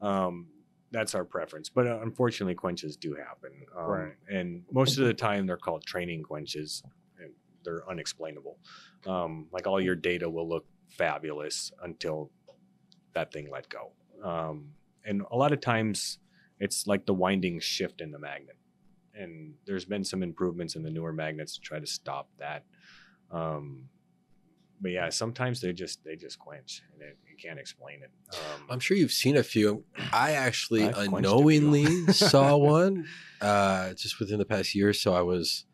[0.00, 0.46] Um,
[0.90, 1.68] that's our preference.
[1.68, 3.50] But uh, unfortunately, quenches do happen.
[3.76, 4.12] Um, Right.
[4.30, 6.82] And most of the time, they're called training quenches.
[7.20, 7.32] And
[7.64, 8.58] they're unexplainable.
[9.06, 12.30] Um, like all your data will look fabulous until
[13.14, 13.92] that thing let go.
[14.22, 14.70] Um,
[15.04, 16.18] and a lot of times,
[16.60, 18.56] it's like the winding shift in the magnet.
[19.18, 22.64] And there's been some improvements in the newer magnets to try to stop that.
[23.30, 23.88] Um,
[24.80, 28.10] but yeah, sometimes they just they just quench, and it, you can't explain it.
[28.34, 29.84] Um, I'm sure you've seen a few.
[30.12, 31.16] I actually I've quenched a few.
[31.16, 33.06] unknowingly saw one
[33.40, 35.12] uh, just within the past year or so.
[35.14, 35.64] I was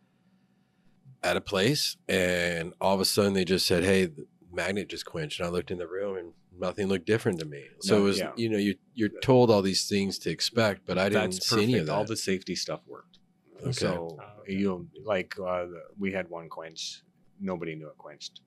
[1.23, 5.05] at a place, and all of a sudden they just said, "Hey, the magnet just
[5.05, 7.65] quenched." And I looked in the room, and nothing looked different to me.
[7.81, 8.33] So No, it was, yeah.
[8.37, 11.63] you know, you you're told all these things to expect, but I didn't that's see
[11.63, 11.87] any of perfect.
[11.89, 11.93] that.
[11.95, 13.19] All the safety stuff worked.
[13.63, 13.73] Okay.
[13.73, 14.53] So Oh, okay.
[14.55, 15.67] you like uh,
[15.99, 17.03] we had one quench.
[17.41, 18.41] Nobody knew it quenched.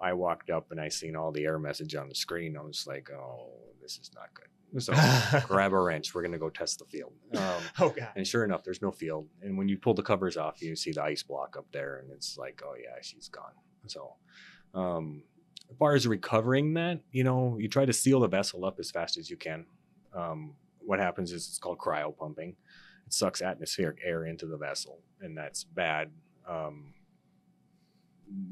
[0.00, 2.56] I walked up and I seen all the error message on the screen.
[2.56, 3.50] I was like, "Oh,
[3.82, 4.46] this is not good."
[4.82, 4.92] So
[5.46, 6.14] grab a wrench.
[6.14, 7.12] We're gonna go test the field.
[7.36, 8.10] Um, oh god.
[8.16, 9.28] and sure enough, there's no field.
[9.42, 12.10] And when you pull the covers off, you see the ice block up there, and
[12.12, 13.52] it's like, "Oh yeah, she's gone."
[13.86, 14.14] So,
[14.74, 15.22] um,
[15.70, 18.90] as far as recovering that, you know, you try to seal the vessel up as
[18.90, 19.66] fast as you can.
[20.14, 22.56] Um, what happens is it's called cryo pumping.
[23.10, 26.12] It sucks atmospheric air into the vessel, and that's bad.
[26.48, 26.94] Um,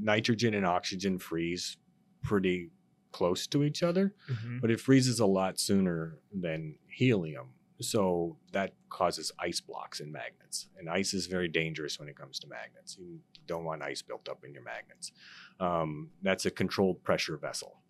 [0.00, 1.76] nitrogen and oxygen freeze
[2.24, 2.72] pretty
[3.12, 4.60] close to each other, Mhm.
[4.60, 7.54] but it freezes a lot sooner than helium.
[7.80, 10.66] So that causes ice blocks in magnets.
[10.76, 12.98] And ice is very dangerous when it comes to magnets.
[12.98, 15.12] You don't want ice built up in your magnets.
[15.60, 17.80] Um, that's a controlled pressure vessel.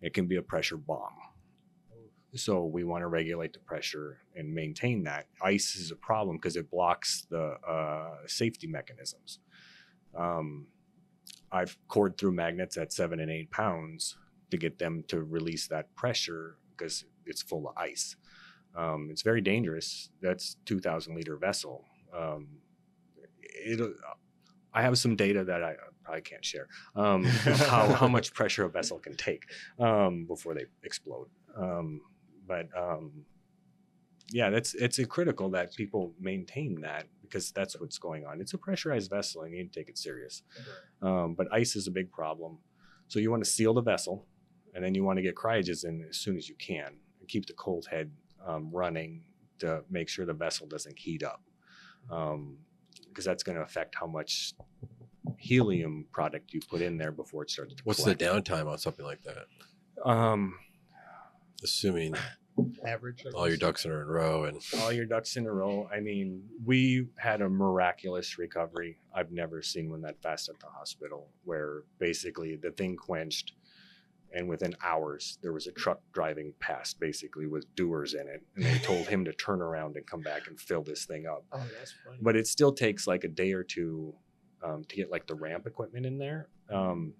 [0.00, 1.14] It can be a pressure bomb.
[2.36, 5.26] So we want to regulate the pressure and maintain that.
[5.42, 9.38] Ice is a problem because it blocks the uh, safety mechanisms.
[10.16, 10.66] Um,
[11.52, 14.16] I've cored through magnets at seven and eight pounds
[14.50, 18.16] to get them to release that pressure because it's full of ice.
[18.76, 20.10] Um, it's very dangerous.
[20.20, 21.84] That's 2,000 liter vessel.
[22.16, 22.48] Um,
[23.40, 23.80] it,
[24.74, 25.74] I have some data that I
[26.04, 26.68] probably can't share.
[26.94, 29.44] Um, how, how much pressure a vessel can take
[29.78, 31.28] um, before they explode.
[32.48, 33.12] Um, but um,
[34.32, 38.40] yeah, that's it's critical that people maintain that because that's what's going on.
[38.40, 40.42] It's a pressurized vessel, and you need to take it serious.
[41.02, 42.58] Um, but ice is a big problem,
[43.08, 44.26] so you want to seal the vessel,
[44.74, 47.46] and then you want to get cryogens in as soon as you can and keep
[47.46, 48.10] the cold head
[48.46, 49.22] um, running
[49.58, 51.42] to make sure the vessel doesn't heat up,
[52.08, 54.54] because that's going to affect how much
[55.38, 58.20] helium product you put in there before it starts to What's collect.
[58.20, 59.46] the downtime on something like that?
[60.04, 60.58] um
[61.62, 62.14] Assuming
[62.86, 63.24] Average.
[63.26, 65.88] I all your ducks are in a row and all your ducks in a row.
[65.92, 68.98] I mean, we had a miraculous recovery.
[69.14, 73.52] I've never seen one that fast at the hospital, where basically the thing quenched,
[74.32, 78.64] and within hours there was a truck driving past, basically with dewars in it, and
[78.64, 81.44] they told him to turn around and come back and fill this thing up.
[81.52, 82.18] Oh, that's funny.
[82.22, 84.14] But it still takes like a day or two
[84.64, 86.48] um, to get like the ramp equipment in there.
[86.72, 87.12] Um,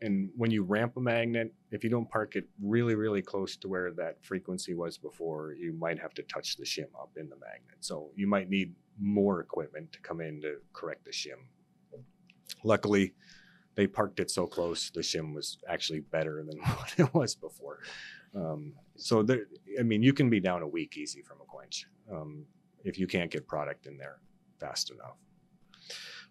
[0.00, 3.68] and when you ramp a magnet, if you don't park it really, really close to
[3.68, 7.36] where that frequency was before, you might have to touch the shim up in the
[7.36, 7.78] magnet.
[7.80, 11.38] So you might need more equipment to come in to correct the shim.
[12.64, 13.14] Luckily,
[13.74, 17.80] they parked it so close, the shim was actually better than what it was before.
[18.34, 19.46] Um, so there,
[19.78, 22.44] I mean, you can be down a week easy from a quench um,
[22.84, 24.18] if you can't get product in there
[24.60, 25.16] fast enough.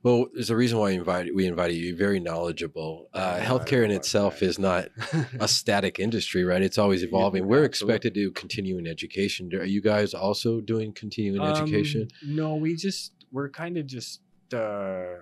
[0.04, 1.88] Well, there's a reason why we invited we invited you.
[1.88, 3.10] You're very knowledgeable.
[3.14, 4.90] Uh, healthcare in itself is not
[5.40, 6.62] a static industry, right?
[6.62, 7.48] It's always Yeah, evolving.
[7.48, 9.50] We're expected to do continuing education.
[9.54, 12.10] Are you guys also doing continuing education?
[12.22, 14.20] Um, no, we just we're kind of just
[14.54, 15.22] uh,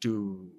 [0.00, 0.50] do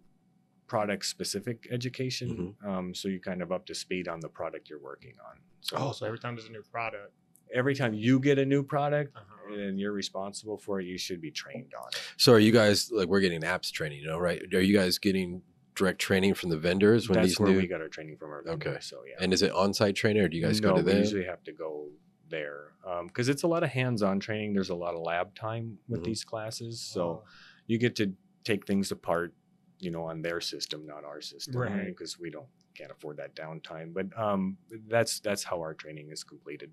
[0.67, 2.55] product specific education.
[2.61, 2.69] Mm-hmm.
[2.69, 5.39] Um, so you're kind of up to speed on the product you're working on.
[5.61, 7.13] So oh, so every time there's a new product.
[7.53, 9.53] Every time you get a new product Uh-huh.
[9.53, 12.01] and you're responsible for it, you should be trained on it.
[12.17, 14.41] So are you guys like we're getting apps training, you know, right?
[14.53, 15.41] Are you guys getting
[15.75, 18.29] direct training from the vendors when That's these where new we got our training from
[18.31, 18.69] our vendor.
[18.71, 18.79] Okay.
[18.81, 19.23] So yeah.
[19.23, 21.43] and is it on-site training or do you guys no, go to we usually have
[21.43, 21.87] to go
[22.29, 22.73] there
[23.07, 24.53] because it's a lot of hands-on training.
[24.53, 26.05] There's a lot of lab time with Mhm.
[26.05, 27.23] these classes, so Oh,
[27.67, 29.33] you get to take things apart,
[29.79, 31.87] you know, on their system, not our system, Right.
[31.87, 33.93] Because we don't can't afford that downtime.
[33.93, 36.71] But um, that's that's how our training is completed.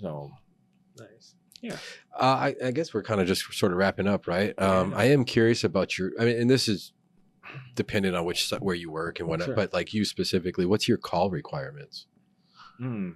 [0.00, 0.32] So
[0.98, 1.34] nice.
[1.60, 1.76] Yeah.
[2.18, 4.54] Uh, I, I guess we're kind of just sort of wrapping up, right?
[4.58, 4.96] Um, Yeah.
[4.98, 6.12] I am curious about your.
[6.18, 6.92] I mean, and this is
[7.74, 9.46] dependent on which si- where you work and whatnot.
[9.46, 9.54] Sure.
[9.56, 12.06] But like you specifically, what's your call requirements?
[12.78, 13.10] hmm.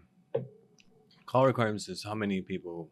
[1.24, 2.91] call requirements is how many people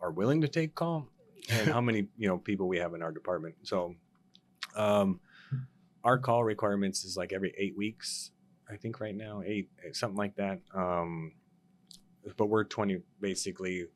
[0.00, 1.08] are willing to take call
[1.50, 3.56] and how many you know people we have in our department.
[3.64, 3.96] So
[4.76, 5.18] um,
[6.04, 8.30] our call requirements is like every eight weeks,
[8.70, 10.60] I think right now eight something like that.
[10.72, 11.32] Um,
[12.36, 13.86] but we're twenty basically.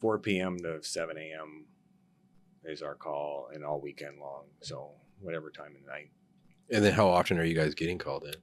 [0.00, 0.58] 4 p.m.
[0.58, 1.64] to 7 a.m.
[2.64, 4.44] is our call, and all weekend long.
[4.60, 4.90] So
[5.20, 6.10] whatever time of the night.
[6.70, 8.34] And then how often are you guys getting called in?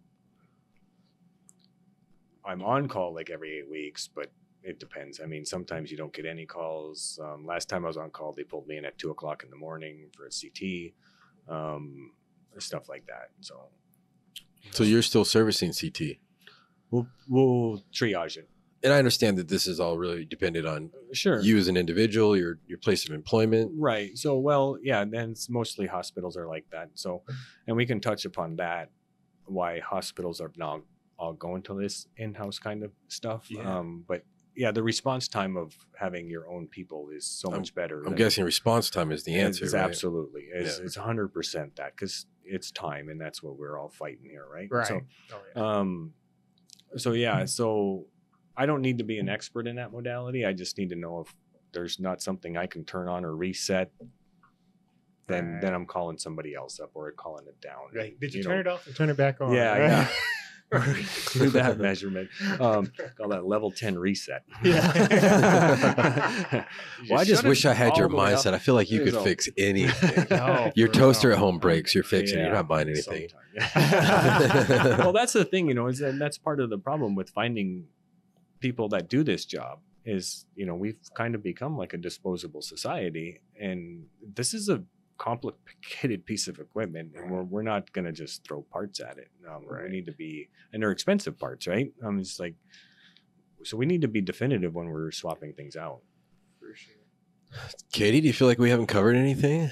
[2.43, 4.31] I'm on call like every eight weeks, but
[4.63, 5.19] it depends.
[5.21, 7.19] I mean, sometimes you don't get any calls.
[7.23, 9.49] Um, last time I was on call, they pulled me in at two o'clock in
[9.51, 10.93] the morning for a CT,
[11.55, 12.13] um,
[12.57, 13.29] stuff like that.
[13.41, 13.69] So
[14.71, 16.17] So you're still servicing CT.
[16.89, 18.49] we'll we'll triage it.
[18.83, 21.39] And I understand that this is all really dependent on Sure.
[21.39, 23.71] you as an individual, your your place of employment.
[23.77, 24.17] Right.
[24.17, 26.89] So, well, yeah, then it's mostly hospitals are like that.
[26.95, 27.23] So,
[27.67, 28.89] and we can touch upon that
[29.45, 30.81] why hospitals are now
[31.17, 33.47] all going to this in-house kind of stuff.
[33.49, 33.77] Yeah.
[33.79, 34.23] Um, but
[34.55, 38.03] yeah, the response time of having your own people is so I'm- much better.
[38.05, 39.83] I'm guessing response time is the answer, It's right?
[39.83, 40.43] absolutely.
[40.53, 40.85] It's, Yeah.
[40.85, 44.67] it's 100% that because it's time and that's what we're all fighting here, right?
[44.69, 44.87] Right.
[44.87, 45.79] So, Oh, yeah.
[45.79, 46.13] um,
[46.97, 48.07] so yeah, so
[48.55, 50.45] I don't need to be an expert in that modality.
[50.45, 51.33] I just need to know if
[51.73, 53.91] there's not something I can turn on or reset.
[55.27, 57.77] Then, then I'm calling somebody else up or calling it down.
[57.95, 58.49] Like, did you, know.
[58.49, 59.53] turn it off and turn it back on?
[59.53, 59.77] Yeah,
[60.71, 60.97] right?
[60.97, 61.05] yeah.
[61.33, 62.29] Do that measurement.
[62.59, 64.43] Um, call that level ten reset.
[64.63, 66.65] Yeah.
[67.09, 68.53] Well, I just wish I had your mindset.
[68.53, 70.27] I feel like you There's could a- fix anything.
[70.29, 71.37] No, Your toaster real.
[71.37, 72.39] at home breaks, you're fixing.
[72.39, 72.43] it.
[72.43, 73.29] You're not buying anything.
[73.75, 77.85] well, that's the thing, you know, is that that's part of the problem with finding
[78.63, 82.61] people that do this job is, you know, we've kind of become like a disposable
[82.61, 84.05] society, and
[84.39, 84.81] this is a
[85.17, 89.29] complicated piece of equipment, and we're we're not gonna just throw parts at it.
[89.49, 89.91] Um, We Right.
[89.95, 91.89] need to be, and they're expensive parts, right?
[92.05, 92.55] Um, it's like,
[93.63, 95.99] so we need to be definitive when we're swapping things out.
[96.59, 96.95] For sure.
[97.91, 99.71] Katie, do you feel like we haven't covered anything?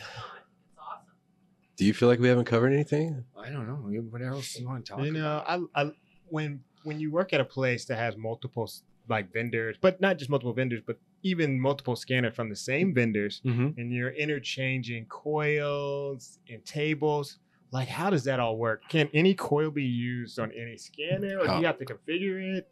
[1.77, 3.23] Do you feel like we haven't covered anything?
[3.45, 3.77] I don't know.
[4.11, 5.67] What else do you want to talk You know, about?
[5.75, 5.91] I, I
[6.29, 8.69] when when you work at a place that has multiple
[9.09, 13.41] like vendors, but not just multiple vendors, but even multiple scanners from the same vendors,
[13.45, 13.77] Mhm.
[13.77, 17.39] and you're interchanging coils and tables.
[17.71, 18.81] Like, how does that all work?
[18.89, 22.67] Can any coil be used on any scanner, or do you have to configure it?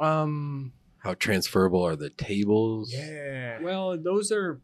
[0.00, 0.72] Um.
[0.98, 2.92] How transferable are the tables?
[2.92, 3.60] Yeah.
[3.62, 4.60] Well, those are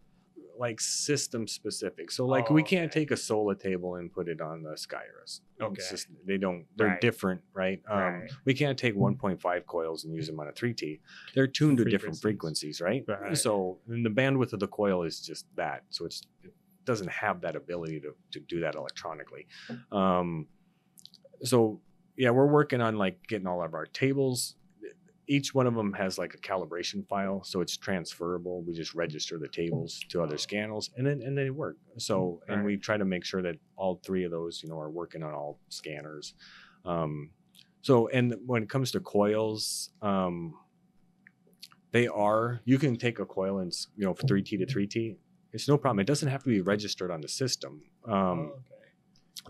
[0.62, 2.10] like system specific.
[2.12, 3.00] So like Oh, we can't okay.
[3.00, 5.24] take a Sola table and put it on the Skyra.
[5.60, 5.82] Okay.
[5.90, 6.64] Just, they don't.
[6.76, 7.00] They're Right.
[7.00, 7.80] different, right?
[7.90, 8.30] Um, Right.
[8.44, 11.00] We can't take 1.5 coils and use them on a 3T.
[11.34, 12.78] They're tuned to different Frequencies.
[12.78, 13.22] frequencies, right?
[13.28, 13.36] Right.
[13.36, 15.82] So and the bandwidth of the coil is just that.
[15.90, 16.52] So it's it
[16.84, 19.44] doesn't have that ability to to do that electronically.
[19.90, 20.46] Um,
[21.42, 21.80] so
[22.16, 24.54] yeah, we're working on like getting all of our tables.
[25.28, 28.62] Each one of them has like a calibration file, so it's transferable.
[28.62, 31.76] We just register the tables to other scannels, and then and they work.
[31.98, 32.66] So and Right.
[32.66, 35.32] we try to make sure that all three of those, you know, are working on
[35.32, 36.34] all scanners.
[36.84, 37.30] Um,
[37.82, 40.54] so and when it comes to coils, um,
[41.92, 45.16] they are you can take a coil and you know three T to three T.
[45.52, 46.00] It's no problem.
[46.00, 47.82] It doesn't have to be registered on the system.
[48.06, 48.71] Um, Oh, okay.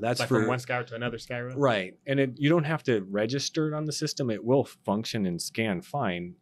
[0.00, 1.52] That's like for from one sky to another Skyra.
[1.56, 1.94] Right.
[2.06, 4.30] And it, you don't have to register it on the system.
[4.30, 6.34] It will function and scan fine.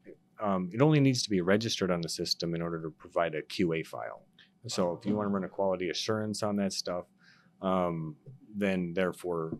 [0.42, 3.42] Um, it only needs to be registered on the system in order to provide a
[3.42, 4.22] QA file.
[4.68, 7.06] So if you want to run a quality assurance on that stuff,
[7.62, 8.16] um,
[8.54, 9.58] then therefore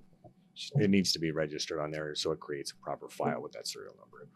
[0.75, 3.67] it needs to be registered on there so it creates a proper file with that
[3.67, 4.29] serial number.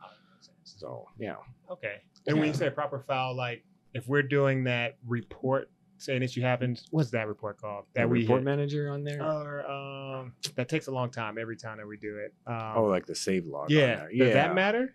[0.65, 1.37] So yeah.
[1.71, 1.97] Okay.
[2.27, 5.71] And when you say proper file, like if we're doing that report,
[6.09, 7.85] an issue happens, what's that report called?
[7.95, 8.45] That we report hit?
[8.45, 9.23] manager on there.
[9.23, 12.35] Or um, that takes a long time every time that we do it.
[12.47, 13.65] Um, oh, like the save log.
[13.65, 14.07] on yeah.
[14.17, 14.95] Does that matter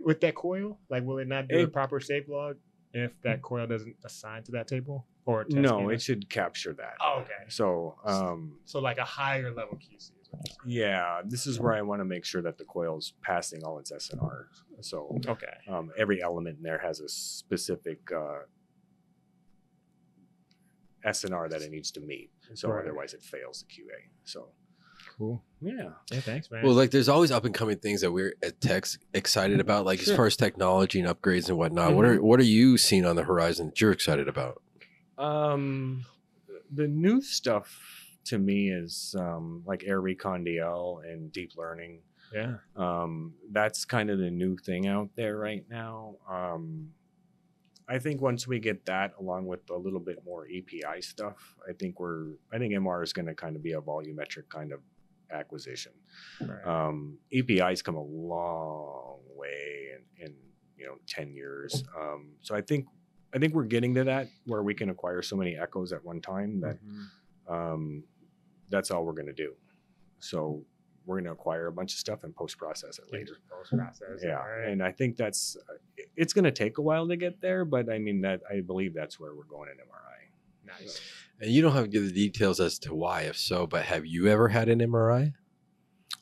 [0.00, 0.78] with that coil?
[0.90, 2.56] Like, will it not do a proper save log
[2.92, 5.06] if that coil doesn't assign to that table?
[5.24, 6.94] Or No, it should capture that.
[7.00, 7.32] Oh, okay.
[7.48, 9.96] So um, So like a higher level QC.
[9.98, 10.56] Is what you're saying.
[10.92, 13.90] Yeah, this is where I want to make sure that the coil's passing all its
[13.90, 14.44] SNR.
[14.82, 15.46] So Okay.
[15.68, 18.40] um, every element in there has a specific uh,
[21.06, 22.30] SNR that it needs to meet.
[22.54, 22.82] So Right.
[22.82, 24.10] otherwise, it fails the QA.
[24.24, 24.48] So
[25.16, 25.42] Cool.
[25.62, 26.20] yeah, Yeah.
[26.20, 26.62] Thanks, man.
[26.64, 30.00] Well, like there's always up and coming things that we're at Tech's excited about, like
[30.00, 31.94] as far as technology and upgrades and whatnot.
[31.94, 34.62] What are what are you seeing on the horizon that you're excited about?
[35.18, 36.04] um,
[36.72, 42.00] the new stuff to me is um, like Air Recon DL and deep learning.
[42.34, 42.56] yeah.
[42.76, 46.16] um, that's kind of the new thing out there right now.
[46.28, 46.90] Um,
[47.88, 51.72] I think once we get that, along with a little bit more API stuff, I
[51.72, 54.80] think we're I think MR is going to kind of be a volumetric kind of
[55.30, 55.92] acquisition.
[56.40, 56.64] Right.
[56.66, 60.34] Um, API's come a long way in, in
[60.76, 61.84] you know ten years.
[61.98, 62.86] Um, so I think
[63.34, 66.20] I think we're getting to that where we can acquire so many echoes at one
[66.20, 67.06] time that Mhm.
[67.48, 68.04] um,
[68.68, 69.54] that's all we're going to do.
[70.18, 70.64] So
[71.06, 73.36] we're going to acquire a bunch of stuff and post process it later.
[73.50, 74.22] Post process.
[74.22, 74.68] Yeah, Alright.
[74.68, 75.74] and I think that's uh,
[76.16, 78.92] it's going to take a while to get there, but I mean that I believe
[78.92, 80.80] that's where we're going in MRI.
[80.80, 81.00] Nice.
[81.40, 84.04] And you don't have to give the details as to why, if so, but have
[84.04, 85.32] you ever had an MRI?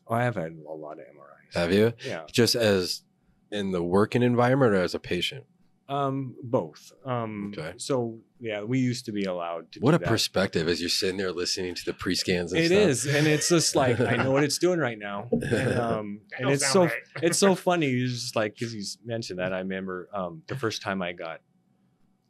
[0.06, 1.54] Oh, I have had a lot of MRIs.
[1.54, 1.92] Have you?
[2.04, 2.24] Yeah.
[2.30, 3.02] Just as
[3.50, 5.44] in the working environment or as a patient?
[5.86, 6.92] Um, both.
[7.04, 7.74] Um, Okay.
[7.76, 9.80] So yeah, we used to be allowed to.
[9.80, 10.08] What do a that.
[10.08, 12.78] perspective as you're sitting there listening to the pre scans and It stuff.
[12.78, 16.48] is, and it's just like I know what it's doing right now, and, um, and
[16.54, 16.92] it's so right.
[17.22, 17.88] it's so funny.
[17.90, 19.52] It's just like because you mentioned that.
[19.52, 21.40] I remember um, the first time I got,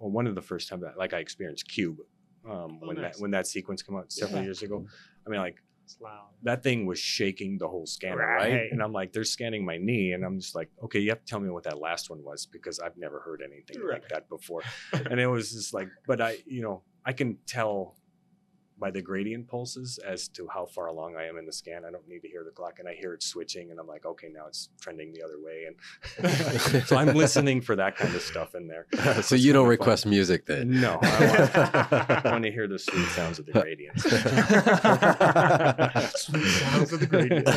[0.00, 1.98] well, one of the first time that like I experienced Cube,
[2.50, 3.14] um, Oh, when nice.
[3.14, 4.44] that when that sequence came out several Yeah.
[4.46, 4.84] years ago.
[5.26, 6.28] I mean, like It's loud.
[6.42, 8.52] that thing was shaking the whole scanner, right?
[8.52, 8.72] Right.
[8.72, 11.26] And I'm like, they're scanning my knee, and I'm just like, okay, you have to
[11.26, 14.62] tell me what that last one was because I've never heard anything like that before.
[14.92, 17.96] and it was just like, but I, you know, I can tell
[18.78, 21.84] by the gradient pulses as to how far along I am in the scan.
[21.86, 24.04] I don't need to hear the clock, and I hear it switching, and I'm like,
[24.04, 28.22] okay, now it's trending the other way, and so I'm listening for that kind of
[28.22, 28.86] stuff in there.
[28.96, 29.68] so It's you don't kinda fun.
[29.68, 30.80] request music then?
[30.80, 31.56] No, I want,
[32.26, 34.02] I want to hear the sweet sounds of the gradients.
[36.20, 37.48] Sweet sounds of the gradient.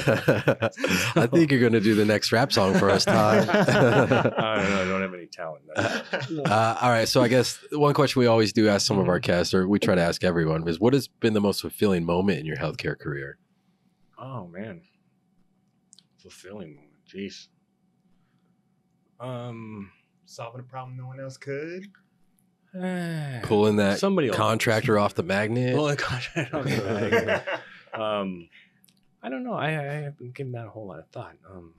[1.18, 3.48] I think you're going to do the next rap song for us, Todd.
[3.50, 4.82] I don't know.
[4.82, 5.64] I don't have any talent.
[5.76, 7.08] That's Uh, all right.
[7.08, 9.80] So I guess one question we always do ask some of our guests, or we
[9.80, 12.98] try to ask everyone, is what has been the most fulfilling moment in your healthcare
[12.98, 13.38] career?
[14.18, 14.82] Oh man,
[16.18, 16.94] fulfilling moment.
[17.08, 17.48] Jeez.
[19.20, 19.92] Um,
[20.26, 21.88] Solving a problem no one else could.
[23.44, 25.74] Pulling that somebody will- contractor off the magnet.
[25.76, 27.44] Pulling a contractor off the bag.
[28.00, 28.50] um,
[29.24, 29.54] I don't know.
[29.54, 29.72] I, I
[30.04, 31.36] haven't given that a whole lot of thought.
[31.50, 31.74] Um,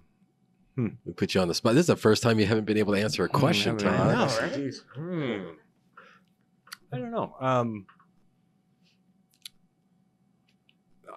[1.05, 1.75] We put you on the spot.
[1.75, 3.91] This is the first time you haven't been able to answer a question, Hmm, I
[3.97, 4.15] Todd.
[4.41, 4.75] haven't- know, right?
[5.45, 5.49] Hmm.
[6.93, 7.37] I don't know.
[7.41, 7.87] Um,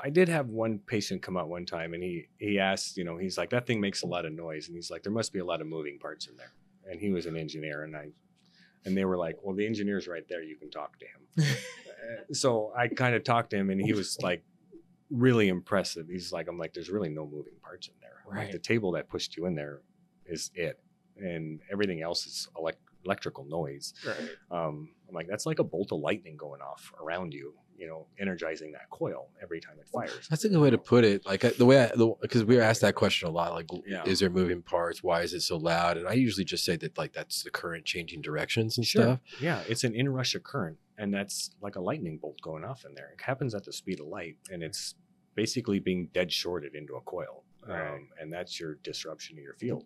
[0.04, 3.18] I did have one patient come out one time, and he he asked, you know,
[3.18, 5.40] he's like, that thing makes a lot of noise, and he's like, there must be
[5.40, 6.54] a lot of moving parts in there.
[6.90, 8.08] And he was an engineer, and I,
[8.86, 10.42] and they were like, well, the engineer's right there.
[10.42, 11.56] You can talk to him.
[12.02, 14.44] Uh, so I kind of talked to him, and he was like,
[15.12, 16.08] really impressive.
[16.10, 18.24] He's like, I'm like, there's really no moving parts in there.
[18.28, 18.52] Like Right.
[18.52, 19.82] the table that pushed you in there
[20.26, 20.80] is it,
[21.18, 23.94] and everything else is elect- electrical noise.
[24.06, 24.30] Right.
[24.52, 28.08] Um, I'm like, that's like a bolt of lightning going off around you, you know,
[28.20, 30.28] energizing that coil every time it fires.
[30.30, 31.26] That's a good way to put it.
[31.26, 31.92] Like the way, I,
[32.22, 33.54] because we are asked that question a lot.
[33.54, 34.04] Like, Yeah.
[34.06, 35.04] is there moving parts?
[35.04, 35.98] Why is it so loud?
[35.98, 39.04] And I usually just say that like that's the current changing directions and Sure.
[39.04, 39.20] stuff.
[39.42, 42.94] Yeah, it's an inrush of current, and that's like a lightning bolt going off in
[42.94, 43.10] there.
[43.14, 44.96] It happens at the speed of light, and it's
[45.36, 47.96] basically being dead shorted into a coil, Right.
[47.96, 49.86] um, and that's your disruption of your field.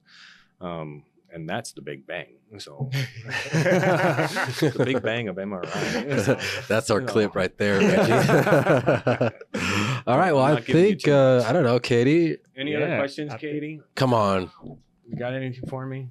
[0.61, 1.03] Um,
[1.33, 2.35] and that's the big bang.
[2.57, 2.89] So
[3.51, 6.21] the big bang of MRI.
[6.21, 7.11] So, That's our you know.
[7.11, 7.79] clip right there.
[7.79, 8.11] Reggie.
[10.07, 10.31] All right.
[10.33, 11.43] Well, I'm I not giving you think uh.
[11.47, 12.37] I don't know, Katie.
[12.55, 13.81] Any other questions, Katie?
[13.95, 14.49] Come on.
[15.07, 16.09] You got anything for me?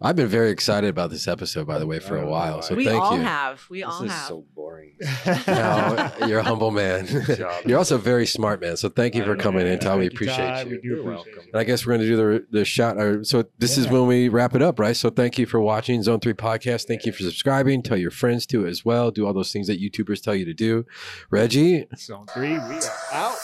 [0.00, 2.62] I've been very excited about this episode, by the way, for a Oh, while.
[2.62, 3.22] So I- we thank all you.
[3.22, 3.64] have.
[3.68, 4.28] We this all is have.
[4.28, 4.94] so boring.
[5.48, 7.06] No, you're a humble man.
[7.66, 8.76] you're also a very smart man.
[8.76, 9.78] So thank you I for know, coming in, man.
[9.80, 9.98] Todd.
[9.98, 10.66] We Thank appreciate Todd.
[10.66, 10.72] you.
[10.76, 11.50] We do You're appreciate welcome.
[11.52, 12.96] And I guess we're going to do the the shot.
[13.26, 14.96] So this is when we wrap it up, right?
[14.96, 16.86] So thank you for watching Zone Three Podcast.
[16.86, 17.82] Thank you for subscribing.
[17.82, 19.10] Tell your friends to as well.
[19.10, 20.86] Do all those things that YouTubers tell you to do.
[21.30, 22.82] Reggie, Zone three, we are
[23.12, 23.36] out.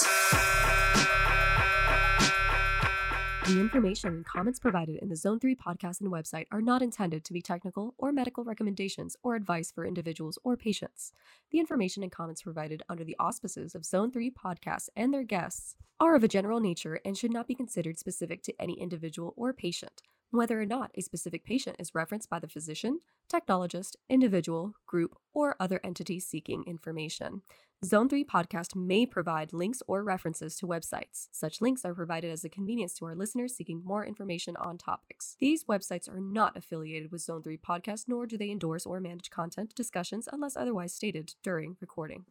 [3.46, 7.24] The information and comments provided in the Zone 3 podcast and website are not intended
[7.24, 11.12] to be technical or medical recommendations or advice for individuals or patients.
[11.50, 15.76] The information and comments provided under the auspices of Zone 3 podcasts and their guests
[16.00, 19.52] are of a general nature and should not be considered specific to any individual or
[19.52, 20.00] patient,
[20.34, 22.98] whether or not a specific patient is referenced by the physician,
[23.32, 27.42] technologist, individual, group, or other entity seeking information.
[27.84, 31.28] Zone 3 podcast may provide links or references to websites.
[31.30, 35.36] Such links are provided as a convenience to our listeners seeking more information on topics.
[35.38, 39.30] These websites are not affiliated with Zone 3 podcast, nor do they endorse or manage
[39.30, 42.24] content discussions unless otherwise stated during recording.